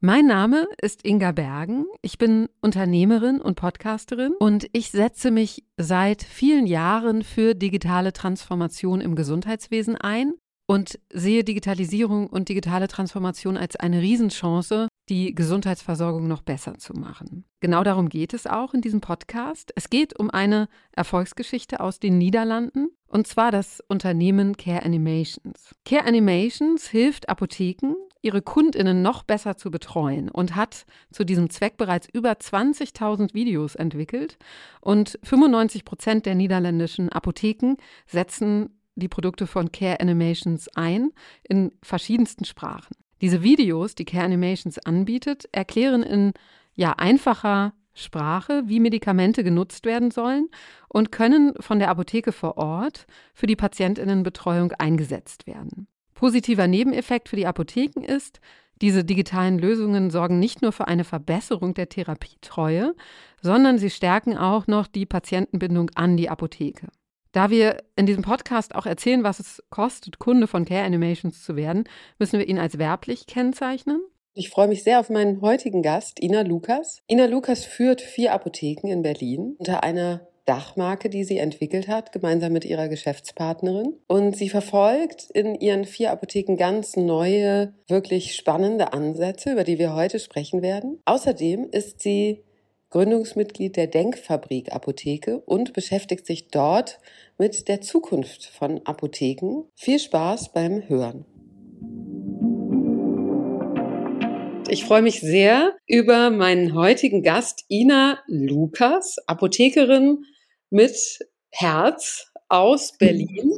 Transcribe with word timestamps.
Mein 0.00 0.26
Name 0.26 0.66
ist 0.80 1.04
Inga 1.04 1.32
Bergen. 1.32 1.84
Ich 2.00 2.16
bin 2.16 2.48
Unternehmerin 2.62 3.38
und 3.38 3.56
Podcasterin 3.56 4.32
und 4.38 4.66
ich 4.72 4.90
setze 4.90 5.30
mich 5.30 5.64
seit 5.76 6.22
vielen 6.22 6.66
Jahren 6.66 7.22
für 7.22 7.54
digitale 7.54 8.14
Transformation 8.14 9.02
im 9.02 9.14
Gesundheitswesen 9.14 9.96
ein 9.96 10.32
und 10.70 11.00
sehe 11.12 11.42
Digitalisierung 11.42 12.28
und 12.28 12.48
digitale 12.48 12.86
Transformation 12.86 13.56
als 13.56 13.74
eine 13.74 14.00
Riesenchance, 14.00 14.86
die 15.08 15.34
Gesundheitsversorgung 15.34 16.28
noch 16.28 16.42
besser 16.42 16.78
zu 16.78 16.92
machen. 16.92 17.44
Genau 17.58 17.82
darum 17.82 18.08
geht 18.08 18.34
es 18.34 18.46
auch 18.46 18.72
in 18.72 18.80
diesem 18.80 19.00
Podcast. 19.00 19.72
Es 19.74 19.90
geht 19.90 20.16
um 20.16 20.30
eine 20.30 20.68
Erfolgsgeschichte 20.92 21.80
aus 21.80 21.98
den 21.98 22.18
Niederlanden 22.18 22.86
und 23.08 23.26
zwar 23.26 23.50
das 23.50 23.82
Unternehmen 23.88 24.56
Care 24.56 24.84
Animations. 24.84 25.74
Care 25.84 26.04
Animations 26.04 26.86
hilft 26.86 27.28
Apotheken, 27.28 27.96
ihre 28.22 28.40
Kundinnen 28.40 29.02
noch 29.02 29.24
besser 29.24 29.56
zu 29.56 29.72
betreuen 29.72 30.30
und 30.30 30.54
hat 30.54 30.86
zu 31.10 31.24
diesem 31.24 31.50
Zweck 31.50 31.78
bereits 31.78 32.06
über 32.12 32.30
20.000 32.30 33.34
Videos 33.34 33.74
entwickelt 33.74 34.38
und 34.80 35.18
95 35.24 35.84
Prozent 35.84 36.26
der 36.26 36.36
niederländischen 36.36 37.08
Apotheken 37.08 37.74
setzen 38.06 38.79
die 39.00 39.08
Produkte 39.08 39.48
von 39.48 39.72
Care 39.72 40.00
Animations 40.00 40.68
ein 40.76 41.10
in 41.42 41.72
verschiedensten 41.82 42.44
Sprachen. 42.44 42.94
Diese 43.20 43.42
Videos, 43.42 43.94
die 43.94 44.04
Care 44.04 44.24
Animations 44.24 44.78
anbietet, 44.78 45.48
erklären 45.52 46.02
in 46.02 46.32
ja 46.74 46.92
einfacher 46.92 47.74
Sprache, 47.92 48.62
wie 48.66 48.80
Medikamente 48.80 49.44
genutzt 49.44 49.84
werden 49.84 50.10
sollen 50.10 50.48
und 50.88 51.12
können 51.12 51.54
von 51.60 51.78
der 51.78 51.90
Apotheke 51.90 52.32
vor 52.32 52.56
Ort 52.56 53.06
für 53.34 53.46
die 53.46 53.56
Patientinnenbetreuung 53.56 54.72
eingesetzt 54.72 55.46
werden. 55.46 55.86
Positiver 56.14 56.66
Nebeneffekt 56.66 57.28
für 57.28 57.36
die 57.36 57.46
Apotheken 57.46 58.02
ist, 58.02 58.40
diese 58.80 59.04
digitalen 59.04 59.58
Lösungen 59.58 60.10
sorgen 60.10 60.38
nicht 60.38 60.62
nur 60.62 60.72
für 60.72 60.88
eine 60.88 61.04
Verbesserung 61.04 61.74
der 61.74 61.90
Therapietreue, 61.90 62.94
sondern 63.42 63.78
sie 63.78 63.90
stärken 63.90 64.38
auch 64.38 64.66
noch 64.66 64.86
die 64.86 65.04
Patientenbindung 65.04 65.90
an 65.94 66.16
die 66.16 66.30
Apotheke. 66.30 66.88
Da 67.32 67.50
wir 67.50 67.78
in 67.96 68.06
diesem 68.06 68.22
Podcast 68.22 68.74
auch 68.74 68.86
erzählen, 68.86 69.22
was 69.22 69.38
es 69.38 69.62
kostet, 69.70 70.18
Kunde 70.18 70.46
von 70.46 70.64
Care 70.64 70.84
Animations 70.84 71.44
zu 71.44 71.54
werden, 71.54 71.84
müssen 72.18 72.38
wir 72.38 72.48
ihn 72.48 72.58
als 72.58 72.78
werblich 72.78 73.26
kennzeichnen. 73.26 74.00
Ich 74.34 74.50
freue 74.50 74.68
mich 74.68 74.82
sehr 74.82 75.00
auf 75.00 75.10
meinen 75.10 75.40
heutigen 75.40 75.82
Gast, 75.82 76.22
Ina 76.22 76.42
Lukas. 76.42 77.02
Ina 77.08 77.26
Lukas 77.26 77.64
führt 77.64 78.00
vier 78.00 78.32
Apotheken 78.32 78.88
in 78.88 79.02
Berlin 79.02 79.56
unter 79.58 79.82
einer 79.82 80.26
Dachmarke, 80.44 81.10
die 81.10 81.22
sie 81.22 81.38
entwickelt 81.38 81.86
hat, 81.86 82.10
gemeinsam 82.10 82.52
mit 82.52 82.64
ihrer 82.64 82.88
Geschäftspartnerin. 82.88 83.94
Und 84.08 84.36
sie 84.36 84.48
verfolgt 84.48 85.30
in 85.30 85.54
ihren 85.54 85.84
vier 85.84 86.10
Apotheken 86.10 86.56
ganz 86.56 86.96
neue, 86.96 87.74
wirklich 87.86 88.34
spannende 88.34 88.92
Ansätze, 88.92 89.52
über 89.52 89.64
die 89.64 89.78
wir 89.78 89.94
heute 89.94 90.18
sprechen 90.18 90.62
werden. 90.62 91.00
Außerdem 91.04 91.68
ist 91.70 92.00
sie 92.00 92.42
Gründungsmitglied 92.90 93.76
der 93.76 93.86
Denkfabrik 93.86 94.72
Apotheke 94.72 95.38
und 95.38 95.72
beschäftigt 95.72 96.26
sich 96.26 96.48
dort 96.48 96.98
mit 97.38 97.68
der 97.68 97.80
Zukunft 97.80 98.46
von 98.46 98.84
Apotheken. 98.84 99.68
Viel 99.76 100.00
Spaß 100.00 100.52
beim 100.52 100.88
Hören. 100.88 101.24
Ich 104.68 104.84
freue 104.84 105.02
mich 105.02 105.20
sehr 105.20 105.76
über 105.86 106.30
meinen 106.30 106.74
heutigen 106.74 107.22
Gast 107.22 107.64
Ina 107.68 108.18
Lukas, 108.26 109.18
Apothekerin 109.26 110.24
mit 110.70 110.96
Herz 111.50 112.32
aus 112.48 112.98
Berlin. 112.98 113.52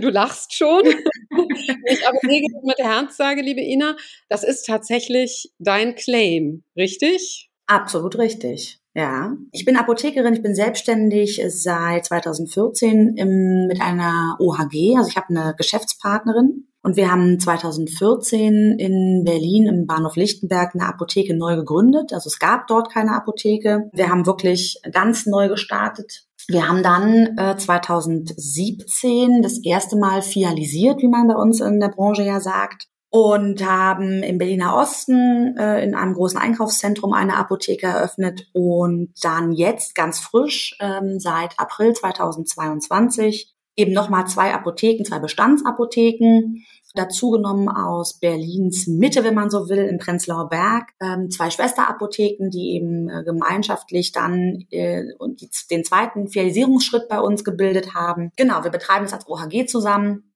Du 0.00 0.08
lachst 0.08 0.54
schon. 0.54 0.82
ich 0.86 2.06
Apothekerin 2.06 2.62
mit 2.64 2.78
Herz 2.78 3.16
sage, 3.16 3.42
liebe 3.42 3.60
Ina, 3.60 3.96
das 4.28 4.42
ist 4.42 4.64
tatsächlich 4.64 5.52
dein 5.58 5.94
Claim, 5.94 6.64
richtig? 6.76 7.49
Absolut 7.70 8.18
richtig. 8.18 8.80
Ja, 8.94 9.36
ich 9.52 9.64
bin 9.64 9.76
Apothekerin, 9.76 10.34
ich 10.34 10.42
bin 10.42 10.56
selbstständig 10.56 11.40
seit 11.50 12.04
2014 12.06 13.14
im, 13.16 13.68
mit 13.68 13.80
einer 13.80 14.36
OHG, 14.40 14.96
also 14.96 15.08
ich 15.08 15.16
habe 15.16 15.28
eine 15.28 15.54
Geschäftspartnerin 15.56 16.66
und 16.82 16.96
wir 16.96 17.12
haben 17.12 17.38
2014 17.38 18.76
in 18.76 19.22
Berlin 19.24 19.68
im 19.68 19.86
Bahnhof 19.86 20.16
Lichtenberg 20.16 20.74
eine 20.74 20.88
Apotheke 20.88 21.36
neu 21.36 21.54
gegründet. 21.54 22.12
Also 22.12 22.26
es 22.26 22.40
gab 22.40 22.66
dort 22.66 22.92
keine 22.92 23.14
Apotheke. 23.14 23.88
Wir 23.92 24.08
haben 24.08 24.26
wirklich 24.26 24.80
ganz 24.90 25.26
neu 25.26 25.48
gestartet. 25.48 26.24
Wir 26.48 26.68
haben 26.68 26.82
dann 26.82 27.38
äh, 27.38 27.56
2017 27.56 29.42
das 29.42 29.62
erste 29.62 29.96
Mal 29.96 30.22
fialisiert, 30.22 31.02
wie 31.02 31.08
man 31.08 31.28
bei 31.28 31.36
uns 31.36 31.60
in 31.60 31.78
der 31.78 31.90
Branche 31.90 32.24
ja 32.24 32.40
sagt 32.40 32.89
und 33.10 33.66
haben 33.66 34.22
im 34.22 34.38
Berliner 34.38 34.76
Osten 34.76 35.56
äh, 35.58 35.82
in 35.82 35.94
einem 35.94 36.14
großen 36.14 36.38
Einkaufszentrum 36.38 37.12
eine 37.12 37.36
Apotheke 37.36 37.86
eröffnet 37.86 38.48
und 38.52 39.12
dann 39.22 39.52
jetzt 39.52 39.96
ganz 39.96 40.20
frisch 40.20 40.76
ähm, 40.80 41.18
seit 41.18 41.58
April 41.58 41.92
2022 41.92 43.52
eben 43.76 43.92
nochmal 43.92 44.26
zwei 44.26 44.54
Apotheken, 44.54 45.04
zwei 45.04 45.18
Bestandsapotheken 45.18 46.62
dazugenommen 46.94 47.68
aus 47.68 48.18
Berlins 48.18 48.86
Mitte, 48.86 49.22
wenn 49.24 49.34
man 49.34 49.50
so 49.50 49.68
will, 49.68 49.78
im 49.78 49.98
Prenzlauer 49.98 50.48
Berg, 50.48 50.88
ähm, 51.00 51.30
zwei 51.30 51.50
Schwesterapotheken, 51.50 52.50
die 52.50 52.74
eben 52.74 53.08
äh, 53.08 53.22
gemeinschaftlich 53.24 54.12
dann 54.12 54.64
äh, 54.70 55.04
und 55.18 55.40
die, 55.40 55.48
den 55.70 55.84
zweiten 55.84 56.28
Filialisierungsschritt 56.28 57.08
bei 57.08 57.20
uns 57.20 57.44
gebildet 57.44 57.94
haben. 57.94 58.30
Genau, 58.36 58.64
wir 58.64 58.70
betreiben 58.70 59.04
es 59.04 59.12
als 59.12 59.28
OHG 59.28 59.66
zusammen 59.66 60.29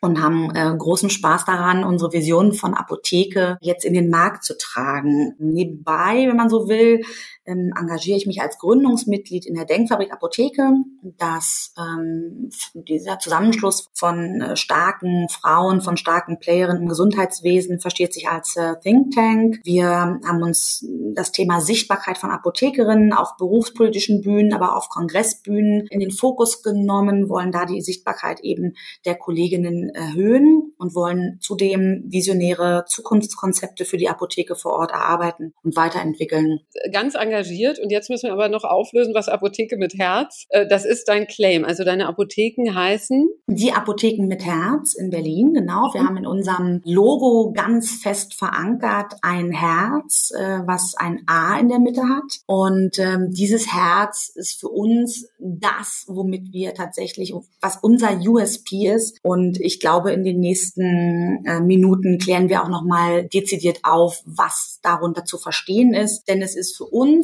und 0.00 0.20
haben 0.20 0.54
äh, 0.54 0.74
großen 0.76 1.10
Spaß 1.10 1.44
daran, 1.44 1.84
unsere 1.84 2.12
Vision 2.12 2.52
von 2.52 2.74
Apotheke 2.74 3.58
jetzt 3.60 3.84
in 3.84 3.94
den 3.94 4.10
Markt 4.10 4.44
zu 4.44 4.56
tragen. 4.58 5.34
Nebenbei, 5.38 6.26
wenn 6.26 6.36
man 6.36 6.48
so 6.50 6.68
will, 6.68 7.02
ähm, 7.46 7.72
engagiere 7.78 8.16
ich 8.16 8.26
mich 8.26 8.40
als 8.40 8.58
Gründungsmitglied 8.58 9.46
in 9.46 9.54
der 9.54 9.64
Denkfabrik 9.64 10.12
Apotheke. 10.12 10.72
Das 11.18 11.74
ähm, 11.78 12.50
dieser 12.74 13.18
Zusammenschluss 13.18 13.90
von 13.94 14.40
äh, 14.40 14.56
starken 14.56 15.28
Frauen, 15.28 15.80
von 15.80 15.96
starken 15.96 16.38
Playerinnen 16.38 16.82
im 16.82 16.88
Gesundheitswesen 16.88 17.80
versteht 17.80 18.14
sich 18.14 18.28
als 18.28 18.56
äh, 18.56 18.74
Think 18.82 19.14
Tank. 19.14 19.60
Wir 19.64 19.88
haben 19.88 20.42
uns 20.42 20.86
das 21.14 21.32
Thema 21.32 21.60
Sichtbarkeit 21.60 22.18
von 22.18 22.30
Apothekerinnen 22.30 23.12
auf 23.12 23.36
berufspolitischen 23.36 24.22
Bühnen, 24.22 24.52
aber 24.52 24.76
auf 24.76 24.88
Kongressbühnen 24.88 25.86
in 25.88 26.00
den 26.00 26.10
Fokus 26.10 26.62
genommen, 26.62 27.28
wollen 27.28 27.52
da 27.52 27.66
die 27.66 27.80
Sichtbarkeit 27.80 28.40
eben 28.40 28.74
der 29.04 29.16
Kolleginnen 29.16 29.90
erhöhen 29.90 30.72
und 30.78 30.94
wollen 30.94 31.38
zudem 31.40 32.04
visionäre 32.06 32.84
Zukunftskonzepte 32.86 33.84
für 33.84 33.96
die 33.96 34.08
Apotheke 34.08 34.54
vor 34.54 34.72
Ort 34.72 34.92
erarbeiten 34.92 35.54
und 35.62 35.76
weiterentwickeln. 35.76 36.60
Ganz 36.92 37.16
engagiert. 37.32 37.78
Und 37.78 37.90
jetzt 37.90 38.10
müssen 38.10 38.26
wir 38.26 38.32
aber 38.32 38.48
noch 38.48 38.64
auflösen, 38.64 39.14
was 39.14 39.28
Apotheke 39.28 39.76
mit 39.76 39.94
Herz. 39.94 40.46
Äh, 40.50 40.66
das 40.66 40.84
ist 40.84 41.08
dein 41.08 41.26
Claim. 41.26 41.64
Also 41.64 41.84
deine 41.84 42.06
Apotheken 42.06 42.74
heißen? 42.74 43.28
Die 43.46 43.72
Apotheken 43.72 44.26
mit 44.26 44.44
Herz 44.44 44.94
in 44.94 45.10
Berlin, 45.10 45.54
genau. 45.54 45.90
Wir 45.92 46.02
mhm. 46.02 46.06
haben 46.06 46.16
in 46.18 46.26
unserem 46.26 46.80
Logo 46.84 47.52
ganz 47.52 48.02
fest 48.02 48.34
verankert 48.34 49.14
ein 49.22 49.52
Herz, 49.52 50.32
äh, 50.36 50.60
was 50.66 50.94
ein 50.96 51.22
A 51.26 51.58
in 51.58 51.68
der 51.68 51.78
Mitte 51.78 52.02
hat. 52.02 52.40
Und 52.46 52.98
ähm, 52.98 53.30
dieses 53.30 53.72
Herz 53.72 54.30
ist 54.34 54.60
für 54.60 54.68
uns 54.68 55.28
das, 55.38 56.04
womit 56.08 56.52
wir 56.52 56.74
tatsächlich, 56.74 57.32
was 57.60 57.78
unser 57.82 58.18
USP 58.20 58.88
ist. 58.88 59.18
Und 59.22 59.60
ich 59.60 59.80
glaube, 59.80 60.12
in 60.12 60.24
den 60.24 60.40
nächsten 60.40 61.44
äh, 61.46 61.60
Minuten 61.60 62.18
klären 62.18 62.48
wir 62.48 62.62
auch 62.62 62.68
nochmal 62.68 63.28
dezidiert 63.28 63.80
auf, 63.82 64.22
was 64.26 64.80
darunter 64.82 65.24
zu 65.24 65.38
verstehen 65.38 65.94
ist. 65.94 66.24
Denn 66.28 66.42
es 66.42 66.56
ist 66.56 66.76
für 66.76 66.84
uns 66.84 67.21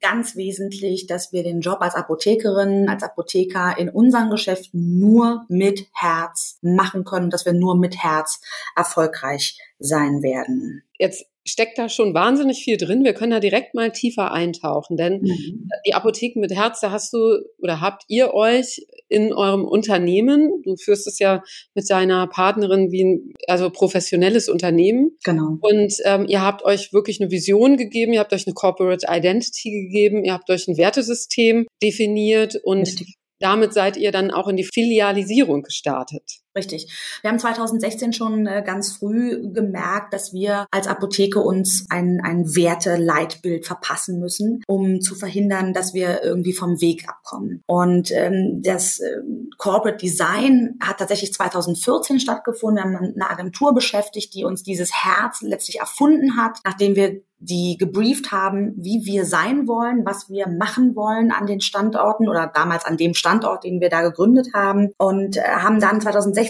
ganz 0.00 0.36
wesentlich, 0.36 1.06
dass 1.06 1.32
wir 1.32 1.42
den 1.42 1.60
Job 1.60 1.80
als 1.80 1.94
Apothekerin, 1.94 2.88
als 2.88 3.02
Apotheker 3.02 3.76
in 3.78 3.88
unseren 3.88 4.30
Geschäften 4.30 4.98
nur 4.98 5.44
mit 5.48 5.86
Herz 5.92 6.58
machen 6.62 7.04
können, 7.04 7.30
dass 7.30 7.46
wir 7.46 7.52
nur 7.52 7.76
mit 7.76 7.96
Herz 7.96 8.40
erfolgreich 8.76 9.58
sein 9.78 10.22
werden. 10.22 10.84
Jetzt 10.98 11.26
steckt 11.46 11.78
da 11.78 11.88
schon 11.88 12.14
wahnsinnig 12.14 12.62
viel 12.62 12.76
drin. 12.76 13.04
Wir 13.04 13.14
können 13.14 13.32
da 13.32 13.40
direkt 13.40 13.74
mal 13.74 13.90
tiefer 13.90 14.32
eintauchen, 14.32 14.96
denn 14.96 15.22
mhm. 15.22 15.68
die 15.86 15.94
Apotheken 15.94 16.40
mit 16.40 16.52
Herz, 16.54 16.80
da 16.80 16.90
hast 16.90 17.12
du 17.12 17.38
oder 17.58 17.80
habt 17.80 18.04
ihr 18.08 18.32
euch 18.34 18.86
in 19.08 19.32
eurem 19.32 19.64
Unternehmen, 19.64 20.62
du 20.64 20.76
führst 20.76 21.06
es 21.06 21.18
ja 21.18 21.42
mit 21.74 21.88
deiner 21.90 22.26
Partnerin 22.28 22.90
wie 22.92 23.04
ein 23.04 23.32
also 23.48 23.70
professionelles 23.70 24.48
Unternehmen. 24.48 25.16
Genau. 25.24 25.58
Und 25.60 25.94
ähm, 26.04 26.26
ihr 26.28 26.42
habt 26.42 26.64
euch 26.64 26.92
wirklich 26.92 27.20
eine 27.20 27.30
Vision 27.30 27.76
gegeben, 27.76 28.12
ihr 28.12 28.20
habt 28.20 28.32
euch 28.32 28.46
eine 28.46 28.54
Corporate 28.54 29.06
Identity 29.08 29.70
gegeben, 29.70 30.24
ihr 30.24 30.32
habt 30.32 30.48
euch 30.48 30.68
ein 30.68 30.76
Wertesystem 30.76 31.66
definiert 31.82 32.56
und 32.62 32.82
Richtig. 32.82 33.16
damit 33.40 33.74
seid 33.74 33.96
ihr 33.96 34.12
dann 34.12 34.30
auch 34.30 34.48
in 34.48 34.56
die 34.56 34.68
Filialisierung 34.72 35.62
gestartet. 35.62 36.41
Richtig. 36.54 36.92
Wir 37.22 37.30
haben 37.30 37.38
2016 37.38 38.12
schon 38.12 38.46
äh, 38.46 38.62
ganz 38.64 38.92
früh 38.92 39.50
gemerkt, 39.52 40.12
dass 40.12 40.34
wir 40.34 40.66
als 40.70 40.86
Apotheke 40.86 41.40
uns 41.40 41.86
ein, 41.88 42.20
ein 42.22 42.54
Werte-Leitbild 42.54 43.66
verpassen 43.66 44.20
müssen, 44.20 44.62
um 44.66 45.00
zu 45.00 45.14
verhindern, 45.14 45.72
dass 45.72 45.94
wir 45.94 46.22
irgendwie 46.22 46.52
vom 46.52 46.80
Weg 46.82 47.08
abkommen. 47.08 47.62
Und 47.66 48.10
ähm, 48.12 48.60
das 48.62 49.00
äh, 49.00 49.20
Corporate 49.56 49.96
Design 49.96 50.78
hat 50.82 50.98
tatsächlich 50.98 51.32
2014 51.32 52.20
stattgefunden. 52.20 52.84
Wir 52.84 52.98
haben 52.98 53.14
eine 53.14 53.30
Agentur 53.30 53.74
beschäftigt, 53.74 54.34
die 54.34 54.44
uns 54.44 54.62
dieses 54.62 54.92
Herz 54.92 55.40
letztlich 55.40 55.80
erfunden 55.80 56.36
hat, 56.36 56.58
nachdem 56.64 56.96
wir 56.96 57.22
die 57.42 57.76
gebrieft 57.76 58.30
haben, 58.30 58.72
wie 58.76 59.04
wir 59.04 59.24
sein 59.24 59.66
wollen, 59.66 60.06
was 60.06 60.30
wir 60.30 60.46
machen 60.46 60.94
wollen 60.94 61.32
an 61.32 61.46
den 61.46 61.60
Standorten 61.60 62.28
oder 62.28 62.46
damals 62.46 62.84
an 62.84 62.96
dem 62.96 63.14
Standort, 63.14 63.64
den 63.64 63.80
wir 63.80 63.88
da 63.88 64.02
gegründet 64.02 64.50
haben 64.54 64.90
und 64.96 65.36
äh, 65.36 65.42
haben 65.42 65.80
dann 65.80 66.00
2016 66.00 66.41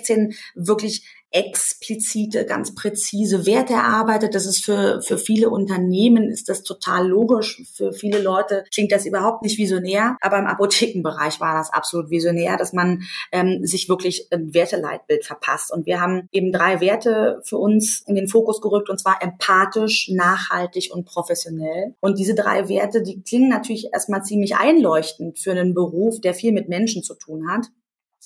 wirklich 0.54 1.04
explizite, 1.32 2.44
ganz 2.44 2.74
präzise 2.74 3.46
Werte 3.46 3.72
erarbeitet. 3.72 4.34
Das 4.34 4.46
ist 4.46 4.64
für, 4.64 5.00
für 5.00 5.18
viele 5.18 5.50
Unternehmen 5.50 6.30
ist 6.30 6.48
das 6.48 6.62
total 6.62 7.08
logisch. 7.08 7.62
Für 7.74 7.92
viele 7.92 8.20
Leute 8.20 8.64
klingt 8.72 8.92
das 8.92 9.06
überhaupt 9.06 9.42
nicht 9.42 9.58
visionär. 9.58 10.16
Aber 10.20 10.38
im 10.38 10.46
Apothekenbereich 10.46 11.40
war 11.40 11.56
das 11.56 11.72
absolut 11.72 12.10
visionär, 12.10 12.56
dass 12.56 12.72
man 12.72 13.02
ähm, 13.32 13.64
sich 13.64 13.88
wirklich 13.88 14.28
ein 14.30 14.52
Werteleitbild 14.54 15.24
verpasst. 15.24 15.72
Und 15.72 15.86
wir 15.86 16.00
haben 16.00 16.28
eben 16.32 16.52
drei 16.52 16.80
Werte 16.80 17.40
für 17.44 17.56
uns 17.56 18.02
in 18.06 18.14
den 18.14 18.28
Fokus 18.28 18.60
gerückt, 18.60 18.90
und 18.90 19.00
zwar 19.00 19.22
empathisch, 19.22 20.10
nachhaltig 20.10 20.90
und 20.92 21.06
professionell. 21.06 21.94
Und 22.00 22.18
diese 22.18 22.34
drei 22.34 22.68
Werte, 22.68 23.02
die 23.02 23.22
klingen 23.22 23.48
natürlich 23.48 23.92
erstmal 23.92 24.22
ziemlich 24.22 24.56
einleuchtend 24.56 25.38
für 25.38 25.52
einen 25.52 25.74
Beruf, 25.74 26.20
der 26.20 26.34
viel 26.34 26.52
mit 26.52 26.68
Menschen 26.68 27.02
zu 27.02 27.14
tun 27.14 27.50
hat. 27.50 27.68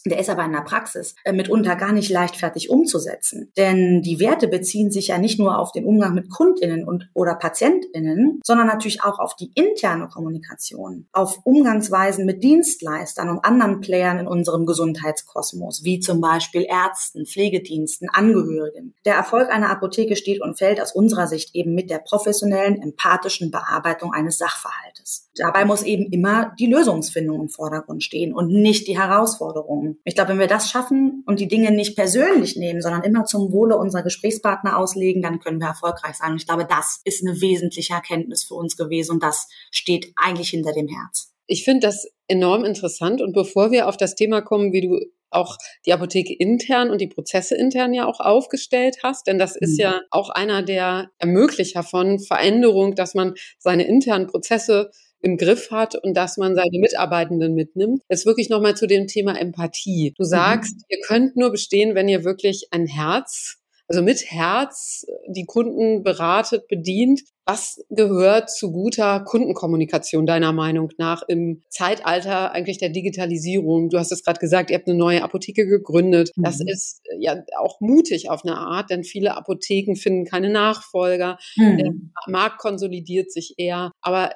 Der 0.06 0.20
ist 0.20 0.30
aber 0.30 0.44
in 0.44 0.52
der 0.52 0.60
Praxis 0.60 1.16
äh, 1.24 1.32
mitunter 1.32 1.74
gar 1.74 1.92
nicht 1.92 2.10
leichtfertig 2.10 2.70
umzusetzen. 2.70 3.50
Denn 3.56 4.02
die 4.02 4.20
Werte 4.20 4.46
beziehen 4.46 4.92
sich 4.92 5.08
ja 5.08 5.18
nicht 5.18 5.38
nur 5.38 5.58
auf 5.58 5.72
den 5.72 5.84
Umgang 5.84 6.14
mit 6.14 6.30
KundInnen 6.30 6.86
und 6.86 7.10
oder 7.12 7.34
PatientInnen, 7.34 8.40
sondern 8.44 8.68
natürlich 8.68 9.02
auch 9.02 9.18
auf 9.18 9.34
die 9.34 9.50
interne 9.54 10.08
Kommunikation, 10.08 11.08
auf 11.12 11.40
Umgangsweisen 11.44 12.24
mit 12.24 12.44
Dienstleistern 12.44 13.28
und 13.30 13.44
anderen 13.44 13.80
Playern 13.80 14.18
in 14.18 14.28
unserem 14.28 14.64
Gesundheitskosmos, 14.64 15.82
wie 15.82 15.98
zum 15.98 16.20
Beispiel 16.20 16.64
Ärzten, 16.68 17.26
Pflegediensten, 17.26 18.08
Angehörigen. 18.08 18.94
Der 19.04 19.16
Erfolg 19.16 19.50
einer 19.50 19.70
Apotheke 19.70 20.14
steht 20.14 20.40
und 20.40 20.56
fällt 20.56 20.80
aus 20.80 20.92
unserer 20.92 21.26
Sicht 21.26 21.54
eben 21.54 21.74
mit 21.74 21.90
der 21.90 21.98
professionellen, 21.98 22.80
empathischen 22.80 23.50
Bearbeitung 23.50 24.12
eines 24.12 24.38
Sachverhaltes. 24.38 25.30
Dabei 25.36 25.64
muss 25.64 25.82
eben 25.82 26.10
immer 26.12 26.54
die 26.58 26.66
Lösungsfindung 26.66 27.40
im 27.40 27.48
Vordergrund 27.48 28.02
stehen 28.02 28.32
und 28.32 28.48
nicht 28.48 28.86
die 28.88 28.98
Herausforderungen. 28.98 29.95
Ich 30.04 30.14
glaube, 30.14 30.30
wenn 30.30 30.38
wir 30.38 30.46
das 30.46 30.70
schaffen 30.70 31.22
und 31.26 31.40
die 31.40 31.48
Dinge 31.48 31.70
nicht 31.70 31.96
persönlich 31.96 32.56
nehmen, 32.56 32.80
sondern 32.80 33.02
immer 33.02 33.24
zum 33.24 33.52
Wohle 33.52 33.76
unserer 33.76 34.02
Gesprächspartner 34.02 34.78
auslegen, 34.78 35.22
dann 35.22 35.40
können 35.40 35.60
wir 35.60 35.68
erfolgreich 35.68 36.16
sein. 36.16 36.32
Und 36.32 36.38
ich 36.38 36.46
glaube, 36.46 36.66
das 36.68 37.00
ist 37.04 37.26
eine 37.26 37.40
wesentliche 37.40 37.94
Erkenntnis 37.94 38.44
für 38.44 38.54
uns 38.54 38.76
gewesen 38.76 39.12
und 39.12 39.22
das 39.22 39.48
steht 39.70 40.12
eigentlich 40.16 40.50
hinter 40.50 40.72
dem 40.72 40.88
Herz. 40.88 41.32
Ich 41.46 41.64
finde 41.64 41.86
das 41.86 42.08
enorm 42.28 42.64
interessant 42.64 43.20
und 43.20 43.32
bevor 43.32 43.70
wir 43.70 43.88
auf 43.88 43.96
das 43.96 44.14
Thema 44.14 44.40
kommen, 44.40 44.72
wie 44.72 44.80
du 44.80 45.00
auch 45.30 45.56
die 45.84 45.92
Apotheke 45.92 46.34
intern 46.34 46.90
und 46.90 47.00
die 47.00 47.08
Prozesse 47.08 47.56
intern 47.56 47.92
ja 47.92 48.06
auch 48.06 48.20
aufgestellt 48.20 48.98
hast, 49.02 49.26
denn 49.26 49.38
das 49.38 49.56
ist 49.56 49.74
mhm. 49.78 49.82
ja 49.82 50.00
auch 50.10 50.30
einer 50.30 50.62
der 50.62 51.10
Ermöglicher 51.18 51.82
von 51.82 52.18
Veränderung, 52.18 52.94
dass 52.94 53.14
man 53.14 53.34
seine 53.58 53.86
internen 53.86 54.26
Prozesse 54.26 54.90
im 55.22 55.36
Griff 55.36 55.70
hat 55.70 55.96
und 55.96 56.16
dass 56.16 56.36
man 56.36 56.54
seine 56.54 56.78
Mitarbeitenden 56.78 57.54
mitnimmt. 57.54 58.02
Jetzt 58.08 58.26
wirklich 58.26 58.48
nochmal 58.48 58.76
zu 58.76 58.86
dem 58.86 59.06
Thema 59.06 59.38
Empathie. 59.38 60.14
Du 60.16 60.24
mhm. 60.24 60.28
sagst, 60.28 60.74
mhm. 60.74 60.82
ihr 60.88 60.98
könnt 61.06 61.36
nur 61.36 61.50
bestehen, 61.50 61.94
wenn 61.94 62.08
ihr 62.08 62.24
wirklich 62.24 62.68
ein 62.70 62.86
Herz, 62.86 63.56
also 63.88 64.02
mit 64.02 64.30
Herz 64.30 65.06
die 65.28 65.46
Kunden 65.46 66.02
beratet, 66.02 66.66
bedient. 66.68 67.22
Was 67.48 67.80
gehört 67.90 68.50
zu 68.50 68.72
guter 68.72 69.20
Kundenkommunikation 69.20 70.26
deiner 70.26 70.52
Meinung 70.52 70.90
nach 70.98 71.22
im 71.28 71.62
Zeitalter 71.70 72.50
eigentlich 72.50 72.78
der 72.78 72.88
Digitalisierung? 72.88 73.88
Du 73.88 73.98
hast 73.98 74.10
es 74.10 74.24
gerade 74.24 74.40
gesagt, 74.40 74.70
ihr 74.70 74.76
habt 74.76 74.88
eine 74.88 74.98
neue 74.98 75.22
Apotheke 75.22 75.64
gegründet. 75.66 76.32
Mhm. 76.34 76.42
Das 76.42 76.60
ist 76.60 77.02
ja 77.18 77.44
auch 77.56 77.80
mutig 77.80 78.28
auf 78.30 78.44
eine 78.44 78.56
Art, 78.56 78.90
denn 78.90 79.04
viele 79.04 79.36
Apotheken 79.36 79.94
finden 79.94 80.24
keine 80.24 80.50
Nachfolger. 80.50 81.38
Mhm. 81.54 81.78
Der 81.78 81.92
Markt 82.26 82.58
konsolidiert 82.58 83.30
sich 83.30 83.54
eher. 83.58 83.92
Aber 84.00 84.30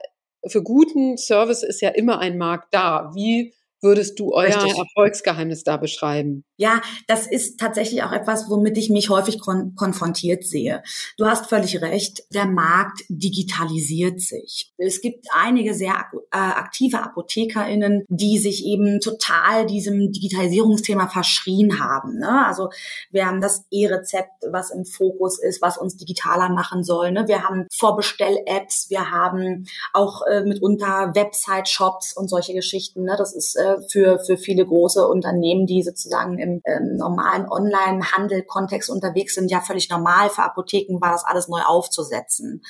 für 0.47 0.63
guten 0.63 1.17
Service 1.17 1.63
ist 1.63 1.81
ja 1.81 1.91
immer 1.91 2.19
ein 2.19 2.39
Markt 2.39 2.73
da. 2.73 3.13
Wie 3.15 3.55
würdest 3.81 4.19
du 4.19 4.33
euer 4.33 4.49
Richtig. 4.49 4.79
Erfolgsgeheimnis 4.79 5.65
da 5.65 5.77
beschreiben? 5.77 6.45
Ja, 6.57 6.83
das 7.07 7.27
ist 7.27 7.59
tatsächlich 7.59 8.03
auch 8.03 8.13
etwas, 8.13 8.51
womit 8.51 8.77
ich 8.77 8.91
mich 8.91 9.09
häufig 9.09 9.41
kon 9.41 9.75
konfrontiert 9.77 10.45
sehe. 10.45 10.83
Du 11.17 11.27
hast 11.27 11.47
völlig 11.47 11.81
recht, 11.81 12.23
der 12.35 12.47
Markt 12.47 13.03
digitalisiert 13.09 14.21
sich. 14.21 14.73
Es 14.77 15.01
gibt 15.01 15.27
einige 15.35 15.75
sehr 15.75 15.95
äh, 16.33 16.37
aktive 16.37 17.03
ApothekerInnen, 17.03 18.05
die 18.09 18.39
sich 18.39 18.67
eben 18.67 19.01
total 19.01 19.67
diesem 19.67 20.13
Digitalisierungsthema 20.13 21.09
verschrien 21.09 21.81
haben. 21.81 22.19
Ne? 22.19 22.47
Also 22.47 22.69
wir 23.11 23.27
haben 23.27 23.41
das 23.41 23.65
E-Rezept, 23.71 24.45
was 24.51 24.71
im 24.71 24.85
Fokus 24.85 25.39
ist, 25.43 25.63
was 25.63 25.79
uns 25.79 25.97
digitaler 25.97 26.51
machen 26.51 26.85
soll. 26.85 27.13
Ne? 27.13 27.27
Wir 27.27 27.45
haben 27.45 27.67
Vorbestell-Apps, 27.73 28.91
wir 28.91 29.11
haben 29.11 29.67
auch 29.93 30.27
äh, 30.27 30.43
mitunter 30.43 31.13
Website-Shops 31.15 32.15
und 32.17 32.29
solche 32.29 32.53
Geschichten. 32.53 33.05
Ne? 33.05 33.15
Das 33.17 33.35
ist 33.35 33.57
äh, 33.57 33.70
für, 33.91 34.19
für 34.19 34.37
viele 34.37 34.65
große 34.67 35.07
Unternehmen, 35.07 35.67
die 35.67 35.83
sozusagen 35.83 36.39
im 36.39 36.61
ähm, 36.65 36.97
normalen 36.97 37.49
Online-Handel-Kontext 37.49 38.91
unterwegs 38.91 39.35
sind, 39.35 39.51
ja 39.51 39.61
völlig 39.61 39.89
normal. 39.91 40.31
Für 40.31 40.43
Apotheken 40.43 41.01
war 41.01 41.13
das 41.13 41.25
alles 41.25 41.49
neu 41.49 41.61
aufzusetzen. 41.61 42.63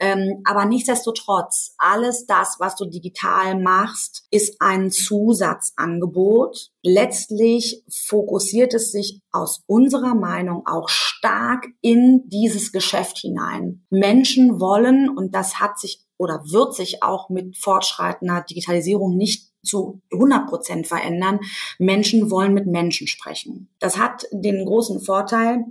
Ähm, 0.00 0.42
aber 0.44 0.64
nichtsdestotrotz, 0.64 1.74
alles 1.78 2.26
das, 2.26 2.56
was 2.58 2.76
du 2.76 2.86
digital 2.86 3.60
machst, 3.60 4.26
ist 4.30 4.60
ein 4.60 4.90
Zusatzangebot. 4.90 6.70
Letztlich 6.82 7.84
fokussiert 7.88 8.74
es 8.74 8.92
sich 8.92 9.20
aus 9.30 9.62
unserer 9.66 10.14
Meinung 10.14 10.66
auch 10.66 10.88
stark 10.88 11.66
in 11.80 12.22
dieses 12.28 12.72
Geschäft 12.72 13.18
hinein. 13.18 13.84
Menschen 13.90 14.60
wollen, 14.60 15.08
und 15.08 15.34
das 15.34 15.60
hat 15.60 15.78
sich 15.78 16.04
oder 16.18 16.42
wird 16.50 16.74
sich 16.74 17.02
auch 17.02 17.30
mit 17.30 17.56
fortschreitender 17.56 18.44
Digitalisierung 18.48 19.16
nicht 19.16 19.47
zu 19.62 20.00
100 20.12 20.48
Prozent 20.48 20.86
verändern. 20.86 21.40
Menschen 21.78 22.30
wollen 22.30 22.54
mit 22.54 22.66
Menschen 22.66 23.06
sprechen. 23.06 23.68
Das 23.78 23.98
hat 23.98 24.26
den 24.32 24.64
großen 24.64 25.00
Vorteil, 25.00 25.64